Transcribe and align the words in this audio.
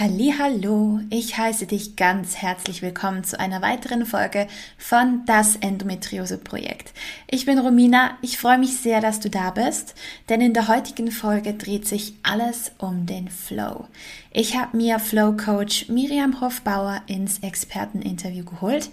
Hallo, 0.00 1.00
ich 1.10 1.36
heiße 1.36 1.66
dich 1.66 1.96
ganz 1.96 2.36
herzlich 2.36 2.82
willkommen 2.82 3.24
zu 3.24 3.40
einer 3.40 3.62
weiteren 3.62 4.06
Folge 4.06 4.46
von 4.76 5.24
das 5.26 5.56
Endometriose 5.56 6.38
Projekt. 6.38 6.92
Ich 7.26 7.46
bin 7.46 7.58
Romina, 7.58 8.16
ich 8.22 8.38
freue 8.38 8.58
mich 8.58 8.76
sehr, 8.76 9.00
dass 9.00 9.18
du 9.18 9.28
da 9.28 9.50
bist, 9.50 9.96
denn 10.28 10.40
in 10.40 10.54
der 10.54 10.68
heutigen 10.68 11.10
Folge 11.10 11.54
dreht 11.54 11.88
sich 11.88 12.14
alles 12.22 12.70
um 12.78 13.06
den 13.06 13.28
Flow. 13.28 13.86
Ich 14.30 14.56
habe 14.56 14.76
mir 14.76 15.00
Flow 15.00 15.32
Coach 15.32 15.88
Miriam 15.88 16.40
Hofbauer 16.40 17.02
ins 17.08 17.40
Experteninterview 17.40 18.44
geholt 18.44 18.90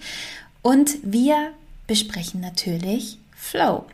und 0.64 0.98
wir 1.04 1.52
besprechen 1.86 2.42
natürlich 2.42 3.20
Flow. 3.36 3.86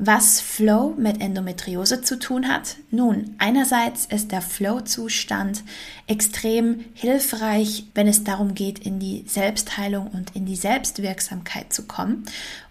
Was 0.00 0.40
Flow 0.40 0.94
mit 0.96 1.20
Endometriose 1.20 2.02
zu 2.02 2.20
tun 2.20 2.46
hat? 2.46 2.76
Nun, 2.92 3.34
einerseits 3.38 4.06
ist 4.06 4.30
der 4.30 4.42
Flow-Zustand 4.42 5.64
extrem 6.06 6.84
hilfreich, 6.94 7.84
wenn 7.94 8.06
es 8.06 8.22
darum 8.22 8.54
geht, 8.54 8.78
in 8.78 9.00
die 9.00 9.24
Selbstheilung 9.26 10.06
und 10.06 10.36
in 10.36 10.46
die 10.46 10.54
Selbstwirksamkeit 10.54 11.72
zu 11.72 11.82
kommen. 11.82 12.24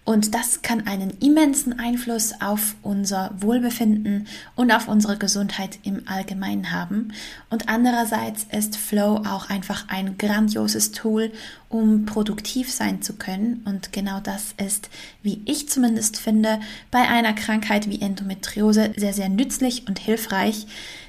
Und 0.08 0.34
das 0.34 0.62
kann 0.62 0.86
einen 0.86 1.10
immensen 1.20 1.78
Einfluss 1.78 2.32
auf 2.40 2.76
unser 2.80 3.30
Wohlbefinden 3.40 4.26
und 4.56 4.72
auf 4.72 4.88
unsere 4.88 5.18
Gesundheit 5.18 5.78
im 5.82 6.08
Allgemeinen 6.08 6.72
haben. 6.72 7.12
Und 7.50 7.68
andererseits 7.68 8.46
ist 8.50 8.78
Flow 8.78 9.16
auch 9.26 9.50
einfach 9.50 9.84
ein 9.88 10.16
grandioses 10.16 10.92
Tool, 10.92 11.30
um 11.68 12.06
produktiv 12.06 12.72
sein 12.72 13.02
zu 13.02 13.16
können. 13.16 13.60
Und 13.66 13.92
genau 13.92 14.20
das 14.20 14.54
ist, 14.56 14.88
wie 15.22 15.42
ich 15.44 15.68
zumindest 15.68 16.18
finde, 16.18 16.58
bei 16.90 17.00
einer 17.00 17.32
Krankheit 17.32 17.88
wie 17.88 18.00
Endometriose 18.00 18.92
sehr, 18.96 19.12
sehr 19.12 19.28
nützlich 19.28 19.86
und 19.88 19.98
hilfreich. 19.98 20.66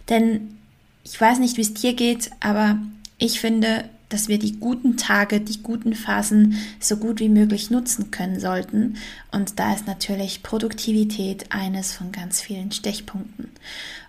Denn 0.09 0.57
ich 1.03 1.19
weiß 1.19 1.39
nicht, 1.39 1.57
wie 1.57 1.61
es 1.61 1.73
dir 1.73 1.93
geht, 1.93 2.31
aber 2.39 2.77
ich 3.17 3.39
finde, 3.39 3.85
dass 4.09 4.27
wir 4.27 4.39
die 4.39 4.59
guten 4.59 4.97
Tage, 4.97 5.39
die 5.39 5.61
guten 5.61 5.93
Phasen 5.93 6.55
so 6.79 6.97
gut 6.97 7.19
wie 7.19 7.29
möglich 7.29 7.69
nutzen 7.69 8.11
können 8.11 8.39
sollten. 8.39 8.97
Und 9.31 9.59
da 9.59 9.73
ist 9.73 9.87
natürlich 9.87 10.43
Produktivität 10.43 11.51
eines 11.51 11.93
von 11.93 12.11
ganz 12.11 12.41
vielen 12.41 12.71
Stechpunkten. 12.71 13.49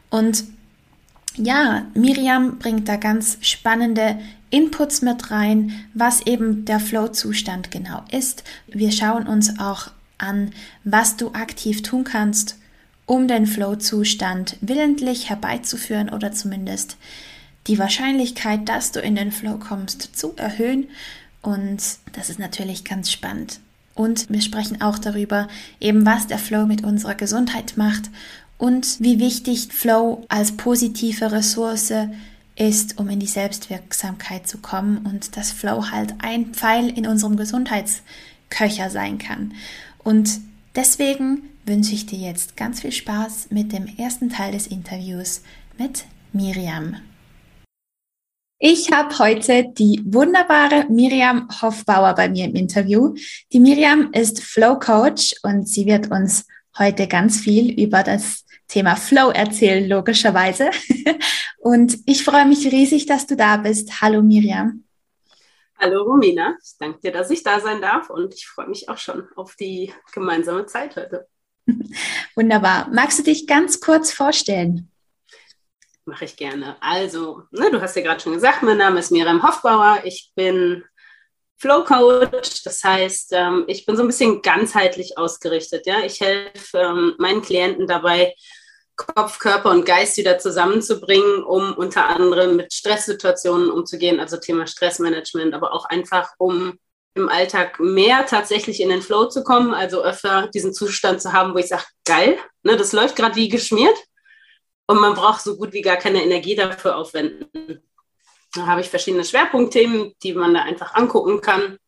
Und 0.09 0.45
ja, 1.37 1.87
Miriam 1.95 2.59
bringt 2.59 2.89
da 2.89 2.97
ganz 2.97 3.39
spannende 3.43 4.19
Inputs 4.49 5.03
mit 5.03 5.31
rein, 5.31 5.73
was 5.95 6.27
eben 6.27 6.65
der 6.65 6.81
Flow-Zustand 6.81 7.71
genau 7.71 8.03
ist. 8.11 8.43
Wir 8.67 8.91
schauen 8.91 9.27
uns 9.27 9.59
auch 9.61 9.91
an, 10.21 10.53
was 10.85 11.17
du 11.17 11.33
aktiv 11.33 11.83
tun 11.83 12.05
kannst, 12.05 12.57
um 13.07 13.27
den 13.27 13.47
Flow-Zustand 13.47 14.57
willentlich 14.61 15.31
herbeizuführen 15.31 16.11
oder 16.11 16.33
zumindest 16.33 16.97
die 17.67 17.79
Wahrscheinlichkeit, 17.79 18.69
dass 18.69 18.93
du 18.93 19.01
in 19.01 19.17
den 19.17 19.33
Flow 19.33 19.59
kommst, 19.59 20.17
zu 20.17 20.37
erhöhen. 20.37 20.89
Und 21.43 21.83
das 22.13 22.31
ist 22.31 22.39
natürlich 22.39 22.85
ganz 22.85 23.11
spannend. 23.11 23.61
Und 23.95 24.31
wir 24.31 24.41
sprechen 24.41 24.81
auch 24.81 24.99
darüber, 24.99 25.49
eben 25.81 26.07
was 26.07 26.27
der 26.27 26.39
Flow 26.39 26.67
mit 26.67 26.85
unserer 26.85 27.15
Gesundheit 27.15 27.77
macht 27.77 28.11
und 28.57 29.01
wie 29.01 29.19
wichtig 29.19 29.69
Flow 29.73 30.25
als 30.29 30.53
positive 30.53 31.33
Ressource 31.33 31.93
ist, 32.57 32.99
um 32.99 33.09
in 33.09 33.21
die 33.21 33.27
Selbstwirksamkeit 33.27 34.47
zu 34.47 34.59
kommen 34.59 34.99
und 34.99 35.37
dass 35.37 35.51
Flow 35.51 35.91
halt 35.91 36.15
ein 36.19 36.55
Pfeil 36.55 36.89
in 36.91 37.07
unserem 37.07 37.37
Gesundheitsköcher 37.37 38.91
sein 38.91 39.19
kann. 39.19 39.55
Und 40.03 40.41
deswegen 40.75 41.51
wünsche 41.67 41.95
ich 41.95 42.07
dir 42.07 42.19
jetzt 42.19 42.57
ganz 42.57 42.81
viel 42.81 42.93
Spaß 42.93 43.49
mit 43.51 43.73
dem 43.73 43.87
ersten 43.99 44.31
Teil 44.31 44.53
des 44.53 44.67
Interviews 44.67 45.43
mit 45.79 46.05
Miriam. 46.33 46.97
Ich 48.59 48.93
habe 48.93 49.19
heute 49.19 49.73
die 49.73 50.03
wunderbare 50.05 50.87
Miriam 50.91 51.49
Hofbauer 51.63 52.15
bei 52.15 52.29
mir 52.29 52.45
im 52.45 52.55
Interview. 52.55 53.15
Die 53.53 53.61
Miriam 53.61 54.11
ist 54.13 54.43
Flow 54.43 54.79
Coach 54.79 55.35
und 55.43 55.67
sie 55.67 55.87
wird 55.87 56.11
uns 56.11 56.45
heute 56.79 57.09
ganz 57.09 57.41
viel 57.41 57.73
über 57.83 58.03
das 58.03 58.45
Thema 58.69 58.97
Flow 58.97 59.31
erzählen, 59.31 59.89
logischerweise. 59.89 60.71
Und 61.59 61.99
ich 62.07 62.25
freue 62.25 62.47
mich 62.47 62.71
riesig, 62.71 63.07
dass 63.07 63.27
du 63.27 63.37
da 63.37 63.57
bist. 63.57 64.01
Hallo 64.01 64.23
Miriam. 64.23 64.85
Hallo 65.83 66.03
Romina, 66.03 66.59
ich 66.63 66.77
danke 66.79 67.01
dir, 67.01 67.11
dass 67.11 67.31
ich 67.31 67.43
da 67.43 67.59
sein 67.59 67.81
darf 67.81 68.11
und 68.11 68.35
ich 68.35 68.47
freue 68.47 68.69
mich 68.69 68.91
auch 68.91 68.99
schon 68.99 69.27
auf 69.35 69.57
die 69.57 69.95
gemeinsame 70.13 70.67
Zeit 70.67 70.95
heute. 70.95 71.27
Wunderbar. 72.37 72.91
Magst 72.93 73.19
du 73.19 73.23
dich 73.23 73.47
ganz 73.47 73.81
kurz 73.81 74.13
vorstellen? 74.13 74.91
Mache 76.05 76.27
ich 76.27 76.37
gerne. 76.37 76.77
Also, 76.83 77.45
ne, 77.51 77.71
du 77.71 77.81
hast 77.81 77.97
ja 77.97 78.03
gerade 78.03 78.21
schon 78.21 78.35
gesagt, 78.35 78.63
mein 78.63 78.77
Name 78.77 78.99
ist 78.99 79.11
Miriam 79.11 79.43
Hofbauer. 79.43 80.03
Ich 80.05 80.33
bin 80.35 80.85
Flow 81.57 81.83
Coach, 81.83 82.63
das 82.63 82.85
heißt, 82.85 83.33
ähm, 83.33 83.65
ich 83.67 83.87
bin 83.87 83.97
so 83.97 84.03
ein 84.03 84.09
bisschen 84.09 84.43
ganzheitlich 84.43 85.17
ausgerichtet. 85.17 85.87
Ja? 85.87 86.01
Ich 86.01 86.21
helfe 86.21 86.77
ähm, 86.77 87.15
meinen 87.17 87.41
Klienten 87.41 87.87
dabei, 87.87 88.35
Kopf, 89.07 89.39
Körper 89.39 89.71
und 89.71 89.87
Geist 89.87 90.17
wieder 90.17 90.39
zusammenzubringen, 90.39 91.43
um 91.43 91.73
unter 91.73 92.07
anderem 92.07 92.57
mit 92.57 92.73
Stresssituationen 92.73 93.71
umzugehen, 93.71 94.21
also 94.21 94.37
Thema 94.37 94.67
Stressmanagement, 94.67 95.55
aber 95.55 95.73
auch 95.73 95.87
einfach, 95.87 96.33
um 96.39 96.79
im 97.15 97.29
Alltag 97.29 97.81
mehr 97.81 98.27
tatsächlich 98.27 98.81
in 98.81 98.89
den 98.89 99.03
Flow 99.03 99.27
zu 99.27 99.43
kommen, 99.43 99.75
also 99.75 100.03
öfter 100.03 100.49
diesen 100.49 100.73
Zustand 100.73 101.21
zu 101.21 101.33
haben, 101.33 101.55
wo 101.55 101.59
ich 101.59 101.69
sage, 101.69 101.85
geil, 102.05 102.39
ne, 102.63 102.77
das 102.77 102.93
läuft 102.93 103.17
gerade 103.17 103.37
wie 103.37 103.49
geschmiert 103.49 103.97
und 104.87 105.01
man 105.01 105.15
braucht 105.15 105.43
so 105.43 105.57
gut 105.57 105.73
wie 105.73 105.83
gar 105.83 105.97
keine 105.97 106.23
Energie 106.23 106.55
dafür 106.55 106.97
aufwenden. 106.97 107.83
Da 108.55 108.67
habe 108.67 108.81
ich 108.81 108.91
verschiedene 108.91 109.25
Schwerpunktthemen, 109.25 110.15
die 110.23 110.35
man 110.35 110.55
da 110.55 110.63
einfach 110.63 110.95
angucken 110.95 111.41
kann. 111.41 111.79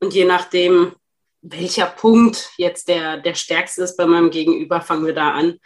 Und 0.00 0.14
je 0.14 0.24
nachdem, 0.24 0.94
welcher 1.42 1.86
Punkt 1.86 2.50
jetzt 2.56 2.88
der, 2.88 3.18
der 3.18 3.34
stärkste 3.34 3.82
ist 3.82 3.96
bei 3.96 4.06
meinem 4.06 4.30
Gegenüber, 4.30 4.80
fangen 4.80 5.04
wir 5.06 5.14
da 5.14 5.32
an 5.32 5.58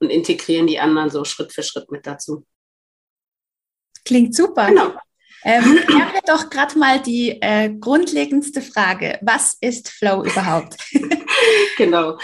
und 0.00 0.10
integrieren 0.10 0.66
die 0.66 0.78
anderen 0.78 1.10
so 1.10 1.24
Schritt 1.24 1.52
für 1.52 1.62
Schritt 1.62 1.90
mit 1.90 2.06
dazu. 2.06 2.46
Klingt 4.04 4.34
super. 4.34 4.66
Genau. 4.66 4.94
Ähm, 5.44 5.64
wir 5.86 6.20
doch 6.26 6.50
gerade 6.50 6.78
mal 6.78 7.00
die 7.00 7.40
äh, 7.40 7.70
grundlegendste 7.70 8.60
Frage. 8.60 9.18
Was 9.22 9.56
ist 9.60 9.88
Flow 9.90 10.24
überhaupt? 10.24 10.76
genau 11.76 12.18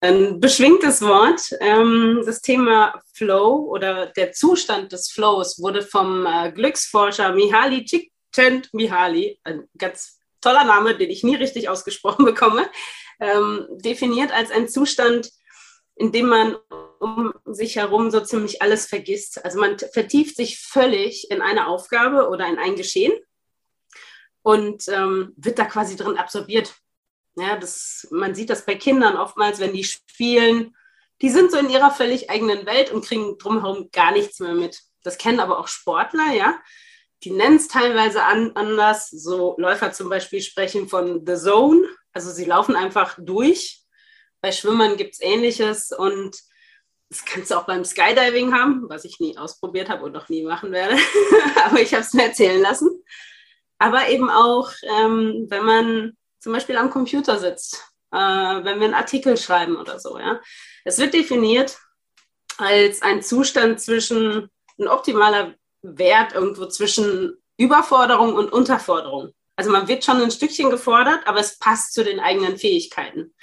ein 0.00 0.40
beschwingtes 0.40 1.02
Wort. 1.02 1.40
Ähm, 1.60 2.22
das 2.24 2.40
Thema 2.40 3.00
Flow 3.14 3.66
oder 3.70 4.06
der 4.06 4.32
Zustand 4.32 4.92
des 4.92 5.10
Flows 5.10 5.60
wurde 5.60 5.82
vom 5.82 6.26
äh, 6.26 6.52
Glücksforscher 6.52 7.32
Mihaly 7.32 7.84
Csikszentmihalyi, 7.84 9.40
ein 9.44 9.68
ganz 9.76 10.18
toller 10.40 10.64
Name, 10.64 10.96
den 10.96 11.10
ich 11.10 11.24
nie 11.24 11.36
richtig 11.36 11.68
ausgesprochen 11.68 12.24
bekomme, 12.24 12.68
ähm, 13.20 13.66
definiert 13.70 14.32
als 14.32 14.50
ein 14.50 14.68
Zustand, 14.68 15.30
in 15.96 16.12
dem 16.12 16.26
man 16.26 16.56
um 16.98 17.34
sich 17.44 17.76
herum 17.76 18.10
so 18.10 18.20
ziemlich 18.20 18.62
alles 18.62 18.86
vergisst. 18.86 19.44
Also 19.44 19.58
man 19.58 19.78
vertieft 19.78 20.36
sich 20.36 20.60
völlig 20.60 21.30
in 21.30 21.42
eine 21.42 21.66
Aufgabe 21.66 22.28
oder 22.28 22.46
in 22.46 22.58
ein 22.58 22.76
Geschehen 22.76 23.12
und 24.42 24.88
ähm, 24.88 25.32
wird 25.36 25.58
da 25.58 25.64
quasi 25.64 25.96
drin 25.96 26.16
absorbiert. 26.16 26.74
Ja, 27.36 27.56
das, 27.56 28.06
man 28.10 28.34
sieht 28.34 28.48
das 28.48 28.64
bei 28.64 28.76
Kindern 28.76 29.16
oftmals, 29.16 29.58
wenn 29.58 29.72
die 29.72 29.84
spielen. 29.84 30.74
Die 31.20 31.30
sind 31.30 31.50
so 31.50 31.58
in 31.58 31.70
ihrer 31.70 31.90
völlig 31.90 32.30
eigenen 32.30 32.64
Welt 32.66 32.90
und 32.90 33.04
kriegen 33.04 33.36
drumherum 33.38 33.90
gar 33.90 34.12
nichts 34.12 34.40
mehr 34.40 34.54
mit. 34.54 34.80
Das 35.02 35.18
kennen 35.18 35.40
aber 35.40 35.58
auch 35.58 35.68
Sportler, 35.68 36.32
ja. 36.32 36.58
Die 37.24 37.30
nennen 37.30 37.56
es 37.56 37.68
teilweise 37.68 38.22
an, 38.24 38.52
anders. 38.54 39.10
So 39.10 39.54
Läufer 39.58 39.92
zum 39.92 40.08
Beispiel 40.08 40.40
sprechen 40.40 40.88
von 40.88 41.26
The 41.26 41.36
Zone. 41.36 41.88
Also 42.12 42.30
sie 42.30 42.44
laufen 42.44 42.76
einfach 42.76 43.18
durch. 43.18 43.85
Bei 44.46 44.52
Schwimmern 44.52 44.96
gibt 44.96 45.14
es 45.14 45.20
Ähnliches 45.20 45.90
und 45.90 46.40
das 47.10 47.24
kannst 47.24 47.50
du 47.50 47.56
auch 47.56 47.66
beim 47.66 47.84
Skydiving 47.84 48.54
haben, 48.54 48.84
was 48.88 49.04
ich 49.04 49.18
nie 49.18 49.36
ausprobiert 49.36 49.88
habe 49.88 50.04
und 50.04 50.12
noch 50.12 50.28
nie 50.28 50.44
machen 50.44 50.70
werde. 50.70 50.96
aber 51.64 51.80
ich 51.80 51.92
habe 51.92 52.04
es 52.04 52.12
mir 52.12 52.26
erzählen 52.26 52.62
lassen. 52.62 53.02
Aber 53.78 54.08
eben 54.08 54.30
auch, 54.30 54.70
ähm, 55.00 55.46
wenn 55.48 55.64
man 55.64 56.16
zum 56.38 56.52
Beispiel 56.52 56.76
am 56.76 56.90
Computer 56.90 57.40
sitzt, 57.40 57.90
äh, 58.12 58.18
wenn 58.18 58.78
wir 58.78 58.84
einen 58.84 58.94
Artikel 58.94 59.36
schreiben 59.36 59.74
oder 59.78 59.98
so. 59.98 60.16
Ja? 60.16 60.40
Es 60.84 60.98
wird 60.98 61.14
definiert 61.14 61.76
als 62.56 63.02
ein 63.02 63.24
Zustand 63.24 63.80
zwischen, 63.80 64.48
ein 64.78 64.86
optimaler 64.86 65.54
Wert 65.82 66.34
irgendwo 66.34 66.66
zwischen 66.66 67.36
Überforderung 67.56 68.34
und 68.34 68.52
Unterforderung. 68.52 69.34
Also 69.56 69.72
man 69.72 69.88
wird 69.88 70.04
schon 70.04 70.22
ein 70.22 70.30
Stückchen 70.30 70.70
gefordert, 70.70 71.26
aber 71.26 71.40
es 71.40 71.58
passt 71.58 71.94
zu 71.94 72.04
den 72.04 72.20
eigenen 72.20 72.58
Fähigkeiten. 72.58 73.34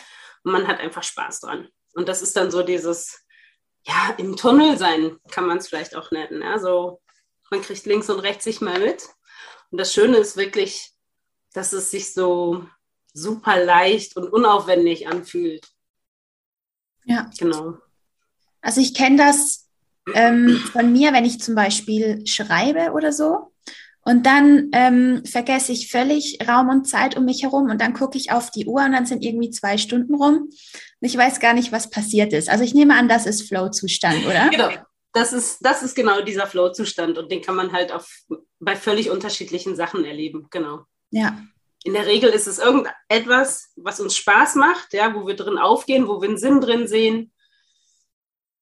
Und 0.44 0.52
man 0.52 0.68
hat 0.68 0.80
einfach 0.80 1.04
Spaß 1.04 1.42
dran. 1.42 1.68
Und 1.94 2.10
das 2.10 2.22
ist 2.22 2.36
dann 2.36 2.52
so 2.52 2.64
dieses, 2.64 3.26
ja, 3.86 4.14
im 4.18 4.36
Tunnel 4.36 4.78
sein, 4.78 5.18
kann 5.32 5.46
man 5.46 5.58
es 5.58 5.68
vielleicht 5.68 5.96
auch 5.96 6.12
nennen. 6.12 6.42
Ja? 6.42 6.60
So, 6.60 7.02
man 7.50 7.62
kriegt 7.62 7.86
links 7.86 8.10
und 8.10 8.20
rechts 8.20 8.44
sich 8.44 8.62
mal 8.62 8.80
mit. 8.80 9.08
Und 9.72 9.78
das 9.78 9.94
Schöne 9.94 10.18
ist 10.18 10.38
wirklich, 10.38 10.92
dass 11.54 11.74
es 11.74 11.92
sich 11.92 12.14
so 12.14 12.66
super 13.14 13.64
leicht 13.64 14.18
und 14.18 14.32
unaufwendig 14.32 15.08
anfühlt. 15.08 15.68
Ja. 17.06 17.30
Genau. 17.38 17.78
Also 18.62 18.82
ich 18.82 18.94
kenne 18.94 19.18
das 19.18 19.70
ähm, 20.14 20.58
von 20.72 20.92
mir, 20.92 21.14
wenn 21.14 21.26
ich 21.26 21.40
zum 21.40 21.56
Beispiel 21.56 22.26
schreibe 22.26 22.92
oder 22.94 23.12
so. 23.12 23.54
Und 24.06 24.26
dann 24.26 24.70
ähm, 24.74 25.24
vergesse 25.26 25.72
ich 25.72 25.90
völlig 25.90 26.38
Raum 26.48 26.70
und 26.70 26.86
Zeit 26.86 27.16
um 27.16 27.26
mich 27.26 27.44
herum 27.44 27.70
und 27.70 27.80
dann 27.80 27.94
gucke 27.94 28.18
ich 28.18 28.32
auf 28.32 28.52
die 28.52 28.66
Uhr 28.66 28.84
und 28.84 28.92
dann 28.92 29.06
sind 29.06 29.24
irgendwie 29.24 29.50
zwei 29.50 29.78
Stunden 29.78 30.16
rum. 30.16 30.50
Und 30.50 30.52
ich 31.00 31.18
weiß 31.18 31.40
gar 31.40 31.54
nicht, 31.54 31.72
was 31.72 31.90
passiert 31.90 32.34
ist. 32.34 32.50
Also 32.50 32.64
ich 32.64 32.74
nehme 32.74 32.96
an, 32.96 33.08
das 33.08 33.26
ist 33.26 33.48
Flow-Zustand, 33.48 34.26
oder? 34.26 34.50
Genau. 34.50 34.70
Das 35.14 35.32
ist, 35.32 35.60
das 35.62 35.84
ist 35.84 35.96
genau 35.96 36.22
dieser 36.22 36.48
Flow-Zustand 36.48 37.18
und 37.18 37.32
den 37.32 37.42
kann 37.42 37.56
man 37.56 37.72
halt 37.72 37.92
auf, 37.92 38.24
bei 38.60 38.76
völlig 38.76 39.10
unterschiedlichen 39.10 39.76
Sachen 39.76 40.04
erleben. 40.06 40.48
Genau. 40.50 40.86
Ja. 41.12 41.38
In 41.84 41.94
der 41.94 42.08
Regel 42.08 42.30
ist 42.30 42.48
es 42.48 42.60
irgendetwas, 42.60 43.72
was 43.76 44.00
uns 44.00 44.16
Spaß 44.16 44.56
macht, 44.56 44.94
ja, 44.94 45.14
wo 45.14 45.28
wir 45.28 45.36
drin 45.36 45.58
aufgehen, 45.58 46.08
wo 46.08 46.22
wir 46.22 46.30
einen 46.30 46.38
Sinn 46.38 46.62
drin 46.62 46.88
sehen, 46.88 47.33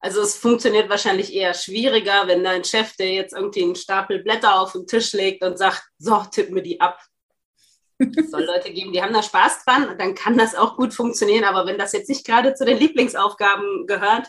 also 0.01 0.21
es 0.21 0.35
funktioniert 0.35 0.89
wahrscheinlich 0.89 1.31
eher 1.31 1.53
schwieriger, 1.53 2.27
wenn 2.27 2.43
dein 2.43 2.63
Chef 2.63 2.95
dir 2.95 3.13
jetzt 3.13 3.33
irgendwie 3.33 3.63
einen 3.63 3.75
Stapel 3.75 4.23
Blätter 4.23 4.59
auf 4.59 4.71
den 4.71 4.87
Tisch 4.87 5.13
legt 5.13 5.43
und 5.43 5.59
sagt, 5.59 5.83
so, 5.99 6.23
tipp 6.31 6.49
mir 6.49 6.63
die 6.63 6.81
ab. 6.81 6.99
Es 7.99 8.31
soll 8.31 8.43
Leute 8.45 8.73
geben, 8.73 8.91
die 8.91 9.01
haben 9.03 9.13
da 9.13 9.21
Spaß 9.21 9.63
dran 9.63 9.87
und 9.87 10.01
dann 10.01 10.15
kann 10.15 10.35
das 10.35 10.55
auch 10.55 10.75
gut 10.75 10.91
funktionieren. 10.91 11.43
Aber 11.43 11.67
wenn 11.67 11.77
das 11.77 11.93
jetzt 11.93 12.09
nicht 12.09 12.25
gerade 12.25 12.55
zu 12.55 12.65
den 12.65 12.79
Lieblingsaufgaben 12.79 13.85
gehört, 13.85 14.27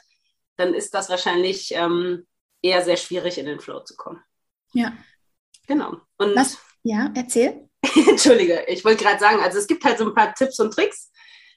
dann 0.56 0.74
ist 0.74 0.92
das 0.92 1.08
wahrscheinlich 1.08 1.72
ähm, 1.74 2.26
eher 2.60 2.82
sehr 2.82 2.98
schwierig, 2.98 3.38
in 3.38 3.46
den 3.46 3.60
Flow 3.60 3.80
zu 3.80 3.96
kommen. 3.96 4.22
Ja. 4.74 4.92
Genau. 5.66 5.96
Und 6.18 6.36
Was? 6.36 6.58
Ja, 6.82 7.10
erzähl. 7.16 7.70
Entschuldige, 8.08 8.66
ich 8.68 8.84
wollte 8.84 9.04
gerade 9.04 9.18
sagen, 9.18 9.40
also 9.40 9.56
es 9.56 9.66
gibt 9.66 9.84
halt 9.84 9.96
so 9.96 10.04
ein 10.04 10.14
paar 10.14 10.34
Tipps 10.34 10.60
und 10.60 10.74
Tricks, 10.74 11.10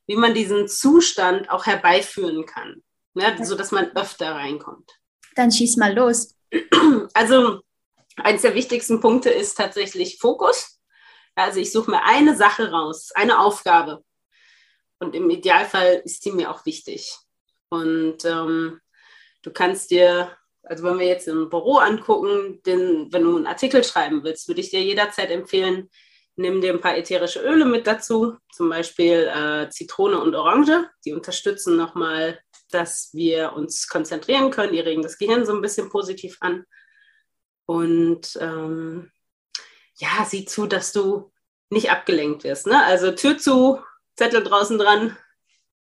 wie 0.08 0.16
man 0.16 0.34
diesen 0.34 0.70
Zustand 0.70 1.50
auch 1.50 1.66
herbeiführen 1.66 2.46
kann 2.46 2.82
ne, 3.16 3.38
so 3.44 3.56
dass 3.56 3.72
man 3.72 3.96
öfter 3.96 4.34
reinkommt. 4.36 4.92
Dann 5.36 5.52
schieß 5.52 5.78
mal 5.78 5.94
los. 5.94 6.36
Also 7.14 7.62
eines 8.18 8.44
der 8.44 8.56
wichtigsten 8.56 9.02
Punkte 9.02 9.30
ist 9.30 9.56
tatsächlich 9.56 10.20
Fokus. 10.20 10.80
Also 11.36 11.60
ich 11.60 11.72
suche 11.72 11.92
mir 11.92 12.04
eine 12.04 12.36
Sache 12.36 12.72
raus, 12.72 13.12
eine 13.14 13.40
Aufgabe. 13.40 14.04
Und 15.00 15.16
im 15.16 15.30
Idealfall 15.30 16.02
ist 16.06 16.24
die 16.26 16.32
mir 16.32 16.50
auch 16.50 16.66
wichtig. 16.66 17.18
Und 17.70 18.24
ähm, 18.24 18.80
du 19.42 19.52
kannst 19.52 19.92
dir, 19.92 20.32
also 20.64 20.84
wenn 20.86 21.00
wir 21.00 21.08
jetzt 21.08 21.28
im 21.28 21.50
Büro 21.50 21.78
angucken, 21.78 22.62
den, 22.66 23.12
wenn 23.12 23.24
du 23.24 23.36
einen 23.36 23.48
Artikel 23.48 23.84
schreiben 23.84 24.24
willst, 24.24 24.48
würde 24.48 24.62
ich 24.62 24.70
dir 24.70 24.82
jederzeit 24.82 25.30
empfehlen, 25.30 25.90
nimm 26.36 26.62
dir 26.62 26.74
ein 26.74 26.82
paar 26.82 26.98
ätherische 26.98 27.40
Öle 27.40 27.66
mit 27.66 27.88
dazu, 27.88 28.38
zum 28.52 28.70
Beispiel 28.70 29.32
äh, 29.34 29.70
Zitrone 29.70 30.20
und 30.20 30.36
Orange. 30.36 30.90
Die 31.06 31.14
unterstützen 31.14 31.78
nochmal 31.78 32.40
dass 32.76 33.10
wir 33.14 33.54
uns 33.54 33.88
konzentrieren 33.88 34.52
können. 34.52 34.74
Die 34.74 34.80
regen 34.80 35.02
das 35.02 35.18
Gehirn 35.18 35.46
so 35.46 35.54
ein 35.54 35.62
bisschen 35.62 35.90
positiv 35.90 36.38
an. 36.42 36.66
Und 37.66 38.38
ähm, 38.40 39.12
ja, 39.96 40.26
sieh 40.26 40.46
zu, 40.46 40.68
dass 40.68 40.92
du 40.92 41.32
nicht 41.70 41.90
abgelenkt 41.90 42.44
wirst. 42.44 42.68
Ne? 42.68 42.84
Also 42.84 43.12
Tür 43.12 43.38
zu, 43.38 43.82
Zettel 44.16 44.44
draußen 44.44 44.78
dran, 44.78 45.18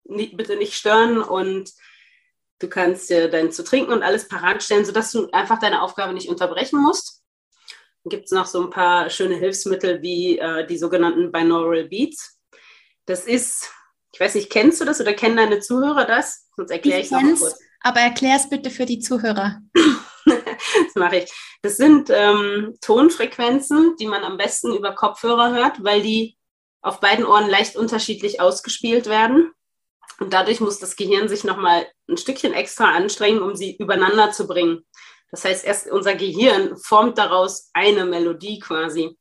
nicht, 0.06 0.38
bitte 0.38 0.56
nicht 0.56 0.76
stören 0.76 1.22
und 1.22 1.72
du 2.60 2.70
kannst 2.70 3.10
dir 3.10 3.30
dein 3.30 3.52
zu 3.52 3.64
trinken 3.64 3.92
und 3.92 4.04
alles 4.04 4.28
parat 4.28 4.64
stellen, 4.64 4.86
sodass 4.86 5.12
du 5.12 5.30
einfach 5.32 5.60
deine 5.60 5.82
Aufgabe 5.82 6.14
nicht 6.14 6.30
unterbrechen 6.30 6.82
musst. 6.82 7.23
Gibt 8.06 8.26
es 8.26 8.32
noch 8.32 8.46
so 8.46 8.62
ein 8.62 8.70
paar 8.70 9.10
schöne 9.10 9.36
Hilfsmittel 9.36 10.02
wie 10.02 10.38
äh, 10.38 10.68
die 10.68 10.78
sogenannten 10.78 11.32
Binaural 11.32 11.86
Beats. 11.86 12.40
Das 13.06 13.26
ist 13.26 13.72
ich 14.14 14.20
weiß 14.20 14.36
nicht, 14.36 14.52
kennst 14.52 14.80
du 14.80 14.86
das 14.86 15.02
oder 15.02 15.14
kennen 15.14 15.38
deine 15.38 15.60
Zuhörer 15.60 16.06
das? 16.06 16.48
Sonst 16.56 16.70
erkläre 16.70 17.00
ich 17.00 17.08
es 17.08 17.12
noch 17.12 17.22
kurz. 17.22 17.60
Aber 17.82 18.00
erklär 18.00 18.36
es 18.36 18.48
bitte 18.48 18.70
für 18.70 18.86
die 18.86 19.00
Zuhörer. 19.00 19.60
das 20.26 20.96
mache 20.96 21.18
ich. 21.18 21.34
Das 21.64 21.78
sind 21.78 22.10
ähm, 22.12 22.78
Tonfrequenzen, 22.80 23.96
die 24.00 24.06
man 24.06 24.24
am 24.24 24.38
besten 24.38 24.74
über 24.76 24.94
Kopfhörer 24.94 25.54
hört, 25.54 25.84
weil 25.84 26.04
die 26.04 26.38
auf 26.82 27.00
beiden 27.00 27.26
Ohren 27.26 27.50
leicht 27.50 27.76
unterschiedlich 27.76 28.40
ausgespielt 28.40 29.08
werden. 29.08 29.52
Und 30.20 30.32
dadurch 30.32 30.60
muss 30.62 30.78
das 30.78 30.96
Gehirn 30.96 31.28
sich 31.28 31.44
nochmal 31.44 31.88
ein 32.08 32.18
Stückchen 32.18 32.54
extra 32.54 32.94
anstrengen, 32.94 33.42
um 33.42 33.56
sie 33.56 33.76
übereinander 33.78 34.32
zu 34.32 34.46
bringen. 34.46 34.86
Das 35.34 35.46
heißt, 35.46 35.66
erst 35.66 35.90
unser 35.90 36.14
Gehirn 36.14 36.78
formt 36.78 37.18
daraus 37.18 37.72
eine 37.74 38.06
Melodie 38.06 38.60
quasi. 38.60 39.18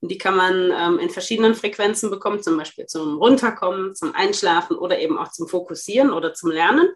Und 0.00 0.10
die 0.10 0.18
kann 0.18 0.36
man 0.36 0.72
ähm, 0.72 0.98
in 0.98 1.08
verschiedenen 1.08 1.54
Frequenzen 1.54 2.10
bekommen, 2.10 2.42
zum 2.42 2.56
Beispiel 2.56 2.86
zum 2.86 3.16
Runterkommen, 3.16 3.94
zum 3.94 4.12
Einschlafen 4.12 4.76
oder 4.76 4.98
eben 4.98 5.16
auch 5.16 5.30
zum 5.30 5.46
Fokussieren 5.46 6.12
oder 6.12 6.34
zum 6.34 6.50
Lernen. 6.50 6.92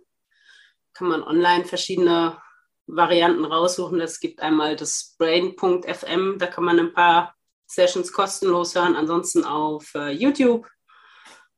Kann 0.94 1.06
man 1.06 1.22
online 1.22 1.64
verschiedene 1.64 2.42
Varianten 2.88 3.44
raussuchen. 3.44 4.00
Es 4.00 4.18
gibt 4.18 4.40
einmal 4.40 4.74
das 4.74 5.14
Brain.fm, 5.16 6.38
da 6.40 6.48
kann 6.48 6.64
man 6.64 6.80
ein 6.80 6.92
paar 6.92 7.36
Sessions 7.68 8.12
kostenlos 8.12 8.74
hören, 8.74 8.96
ansonsten 8.96 9.44
auf 9.44 9.94
äh, 9.94 10.10
YouTube 10.10 10.66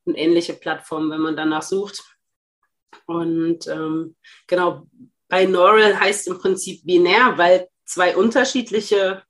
und 0.05 0.15
ähnliche 0.15 0.53
Plattformen, 0.53 1.11
wenn 1.11 1.23
man 1.23 1.37
danach 1.37 1.63
sucht. 1.63 2.05
Und 3.07 3.67
ähm, 3.67 4.15
genau, 4.47 4.87
binaural 5.29 5.99
heißt 5.99 6.29
im 6.29 6.39
Prinzip 6.39 6.85
binär, 6.85 7.37
weil 7.37 7.69
zwei 7.85 8.17
unterschiedliche 8.17 9.23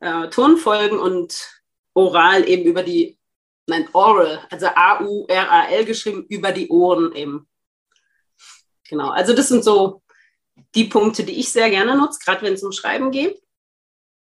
äh, 0.00 0.28
Tonfolgen 0.28 0.98
und 0.98 1.62
oral 1.94 2.48
eben 2.48 2.64
über 2.64 2.82
die, 2.82 3.18
nein, 3.66 3.88
oral, 3.92 4.46
also 4.50 4.66
A-U-R-A-L 4.66 5.84
geschrieben, 5.84 6.24
über 6.28 6.52
die 6.52 6.68
Ohren 6.68 7.14
eben. 7.14 7.48
Genau, 8.88 9.10
also 9.10 9.34
das 9.34 9.48
sind 9.48 9.64
so 9.64 10.02
die 10.74 10.84
Punkte, 10.84 11.24
die 11.24 11.38
ich 11.38 11.52
sehr 11.52 11.70
gerne 11.70 11.96
nutze, 11.96 12.20
gerade 12.24 12.42
wenn 12.42 12.54
es 12.54 12.62
um 12.62 12.72
Schreiben 12.72 13.10
geht. 13.10 13.40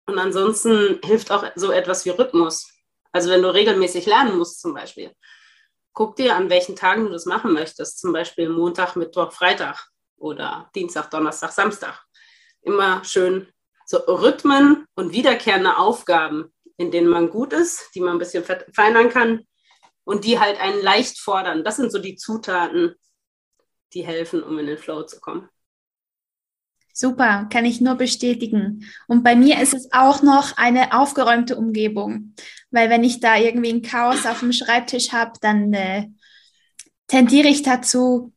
Und 0.07 0.19
ansonsten 0.19 0.99
hilft 1.03 1.31
auch 1.31 1.45
so 1.55 1.71
etwas 1.71 2.05
wie 2.05 2.11
Rhythmus. 2.11 2.71
Also 3.11 3.29
wenn 3.29 3.41
du 3.41 3.53
regelmäßig 3.53 4.05
lernen 4.05 4.37
musst 4.37 4.61
zum 4.61 4.73
Beispiel, 4.73 5.11
guck 5.93 6.15
dir, 6.15 6.35
an 6.35 6.49
welchen 6.49 6.75
Tagen 6.75 7.05
du 7.05 7.11
das 7.11 7.25
machen 7.25 7.53
möchtest. 7.53 7.99
Zum 7.99 8.11
Beispiel 8.11 8.49
Montag, 8.49 8.95
Mittwoch, 8.95 9.31
Freitag 9.31 9.89
oder 10.17 10.69
Dienstag, 10.75 11.09
Donnerstag, 11.09 11.51
Samstag. 11.51 12.03
Immer 12.61 13.03
schön 13.03 13.47
so 13.85 13.97
Rhythmen 13.97 14.85
und 14.95 15.13
wiederkehrende 15.13 15.77
Aufgaben, 15.77 16.53
in 16.77 16.91
denen 16.91 17.07
man 17.07 17.29
gut 17.29 17.53
ist, 17.53 17.91
die 17.93 18.01
man 18.01 18.13
ein 18.13 18.19
bisschen 18.19 18.43
verfeinern 18.43 19.09
kann 19.09 19.45
und 20.03 20.25
die 20.25 20.39
halt 20.39 20.59
einen 20.59 20.81
leicht 20.81 21.19
fordern. 21.19 21.63
Das 21.63 21.77
sind 21.77 21.91
so 21.91 21.99
die 21.99 22.15
Zutaten, 22.15 22.95
die 23.93 24.05
helfen, 24.05 24.43
um 24.43 24.57
in 24.59 24.65
den 24.65 24.77
Flow 24.77 25.03
zu 25.03 25.19
kommen. 25.19 25.49
Super, 26.97 27.47
kann 27.51 27.65
ich 27.65 27.81
nur 27.81 27.95
bestätigen. 27.95 28.89
Und 29.07 29.23
bei 29.23 29.35
mir 29.35 29.61
ist 29.61 29.73
es 29.73 29.91
auch 29.91 30.23
noch 30.23 30.55
eine 30.55 30.97
aufgeräumte 30.97 31.57
Umgebung, 31.57 32.33
weil 32.71 32.89
wenn 32.89 33.03
ich 33.03 33.19
da 33.19 33.35
irgendwie 33.35 33.73
ein 33.73 33.81
Chaos 33.81 34.25
auf 34.25 34.39
dem 34.39 34.53
Schreibtisch 34.53 35.11
habe, 35.11 35.33
dann 35.41 35.73
äh, 35.73 36.07
tendiere 37.07 37.49
ich 37.49 37.63
dazu, 37.63 38.31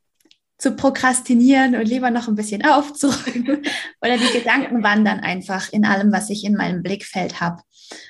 zu 0.58 0.72
prokrastinieren 0.72 1.76
und 1.76 1.86
lieber 1.86 2.10
noch 2.10 2.26
ein 2.26 2.34
bisschen 2.34 2.64
aufzuräumen. 2.64 3.64
Oder 4.02 4.18
die 4.18 4.38
Gedanken 4.38 4.82
wandern 4.82 5.20
einfach 5.20 5.72
in 5.72 5.84
allem, 5.84 6.12
was 6.12 6.30
ich 6.30 6.44
in 6.44 6.54
meinem 6.54 6.82
Blickfeld 6.82 7.40
habe. 7.40 7.62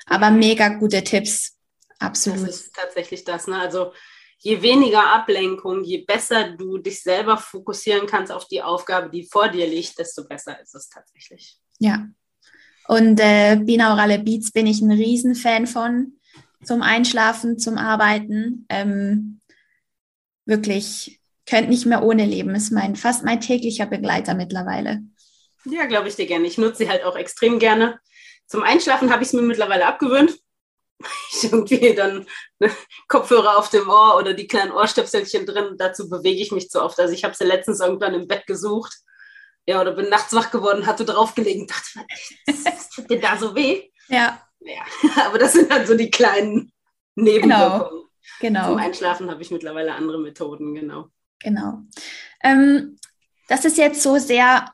Aber 0.06 0.30
mega 0.30 0.68
gute 0.68 1.04
Tipps. 1.04 1.56
Absolut. 1.98 2.48
Das 2.48 2.60
ist 2.60 2.74
tatsächlich 2.74 3.24
das. 3.24 3.46
Ne? 3.46 3.58
Also 3.58 3.92
je 4.38 4.62
weniger 4.62 5.12
Ablenkung, 5.12 5.84
je 5.84 5.98
besser 5.98 6.52
du 6.52 6.78
dich 6.78 7.02
selber 7.02 7.36
fokussieren 7.36 8.06
kannst 8.06 8.32
auf 8.32 8.46
die 8.46 8.62
Aufgabe, 8.62 9.10
die 9.10 9.24
vor 9.24 9.48
dir 9.48 9.66
liegt, 9.66 9.98
desto 9.98 10.24
besser 10.26 10.58
ist 10.60 10.74
es 10.74 10.88
tatsächlich. 10.88 11.58
Ja. 11.78 12.08
Und 12.86 13.20
äh, 13.20 13.56
binaurale 13.56 14.18
Beats 14.18 14.52
bin 14.52 14.66
ich 14.66 14.80
ein 14.80 14.90
Riesenfan 14.90 15.66
von. 15.66 16.14
Zum 16.64 16.80
Einschlafen, 16.82 17.58
zum 17.58 17.76
Arbeiten. 17.76 18.64
Ähm, 18.70 19.40
wirklich 20.46 21.17
könnte 21.48 21.70
nicht 21.70 21.86
mehr 21.86 22.02
ohne 22.02 22.24
leben. 22.24 22.54
Ist 22.54 22.70
mein, 22.70 22.96
fast 22.96 23.24
mein 23.24 23.40
täglicher 23.40 23.86
Begleiter 23.86 24.34
mittlerweile. 24.34 25.00
Ja, 25.64 25.86
glaube 25.86 26.08
ich 26.08 26.16
dir 26.16 26.26
gerne. 26.26 26.46
Ich 26.46 26.58
nutze 26.58 26.78
sie 26.78 26.88
halt 26.88 27.04
auch 27.04 27.16
extrem 27.16 27.58
gerne. 27.58 28.00
Zum 28.46 28.62
Einschlafen 28.62 29.10
habe 29.10 29.22
ich 29.22 29.28
es 29.28 29.32
mir 29.34 29.42
mittlerweile 29.42 29.86
abgewöhnt. 29.86 30.38
Ich 31.30 31.44
irgendwie 31.44 31.94
dann 31.94 32.26
ne, 32.58 32.72
Kopfhörer 33.06 33.56
auf 33.56 33.70
dem 33.70 33.88
Ohr 33.88 34.16
oder 34.16 34.34
die 34.34 34.48
kleinen 34.48 34.72
Ohrstöpselchen 34.72 35.46
drin. 35.46 35.76
Dazu 35.78 36.08
bewege 36.08 36.42
ich 36.42 36.50
mich 36.50 36.70
zu 36.70 36.82
oft. 36.82 36.98
Also 36.98 37.14
ich 37.14 37.22
habe 37.22 37.36
sie 37.36 37.44
letztens 37.44 37.78
irgendwann 37.78 38.14
im 38.14 38.26
Bett 38.26 38.48
gesucht. 38.48 38.96
Ja, 39.64 39.80
oder 39.80 39.92
bin 39.92 40.08
nachts 40.08 40.34
wach 40.34 40.50
geworden, 40.50 40.86
hatte 40.86 41.04
draufgelegen, 41.04 41.68
dachte, 41.68 42.04
was 42.46 42.88
tut 42.88 43.08
dir 43.08 43.20
da 43.20 43.36
so 43.36 43.54
weh? 43.54 43.90
Ja. 44.08 44.42
Ja, 44.60 44.82
aber 45.26 45.38
das 45.38 45.52
sind 45.52 45.70
dann 45.70 45.86
so 45.86 45.94
die 45.94 46.10
kleinen 46.10 46.72
Nebenwirkungen. 47.14 48.08
Genau. 48.40 48.62
genau. 48.62 48.68
Zum 48.70 48.78
Einschlafen 48.78 49.30
habe 49.30 49.42
ich 49.42 49.50
mittlerweile 49.50 49.94
andere 49.94 50.18
Methoden, 50.18 50.74
genau. 50.74 51.10
Genau. 51.40 51.82
Ähm, 52.42 52.98
das 53.48 53.64
ist 53.64 53.78
jetzt 53.78 54.02
so 54.02 54.18
sehr 54.18 54.72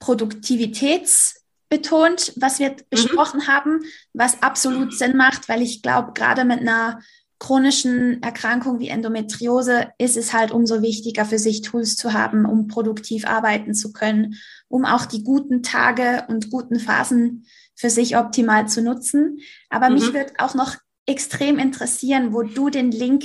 produktivitätsbetont, 0.00 2.34
was 2.36 2.58
wir 2.58 2.70
mhm. 2.70 2.76
besprochen 2.90 3.46
haben, 3.46 3.82
was 4.12 4.42
absolut 4.42 4.92
Sinn 4.94 5.16
macht, 5.16 5.48
weil 5.48 5.62
ich 5.62 5.80
glaube, 5.82 6.12
gerade 6.12 6.44
mit 6.44 6.60
einer 6.60 7.00
chronischen 7.38 8.20
Erkrankung 8.22 8.80
wie 8.80 8.88
Endometriose 8.88 9.92
ist 9.96 10.18
es 10.18 10.34
halt 10.34 10.52
umso 10.52 10.82
wichtiger 10.82 11.24
für 11.24 11.38
sich 11.38 11.62
Tools 11.62 11.96
zu 11.96 12.12
haben, 12.12 12.44
um 12.44 12.68
produktiv 12.68 13.26
arbeiten 13.26 13.72
zu 13.74 13.92
können, 13.92 14.34
um 14.68 14.84
auch 14.84 15.06
die 15.06 15.24
guten 15.24 15.62
Tage 15.62 16.26
und 16.28 16.50
guten 16.50 16.78
Phasen 16.78 17.46
für 17.74 17.88
sich 17.88 18.18
optimal 18.18 18.68
zu 18.68 18.82
nutzen. 18.82 19.38
Aber 19.70 19.88
mhm. 19.88 19.94
mich 19.94 20.12
wird 20.12 20.38
auch 20.38 20.54
noch 20.54 20.76
extrem 21.06 21.58
interessieren, 21.58 22.34
wo 22.34 22.42
du 22.42 22.68
den 22.68 22.90
Link 22.90 23.24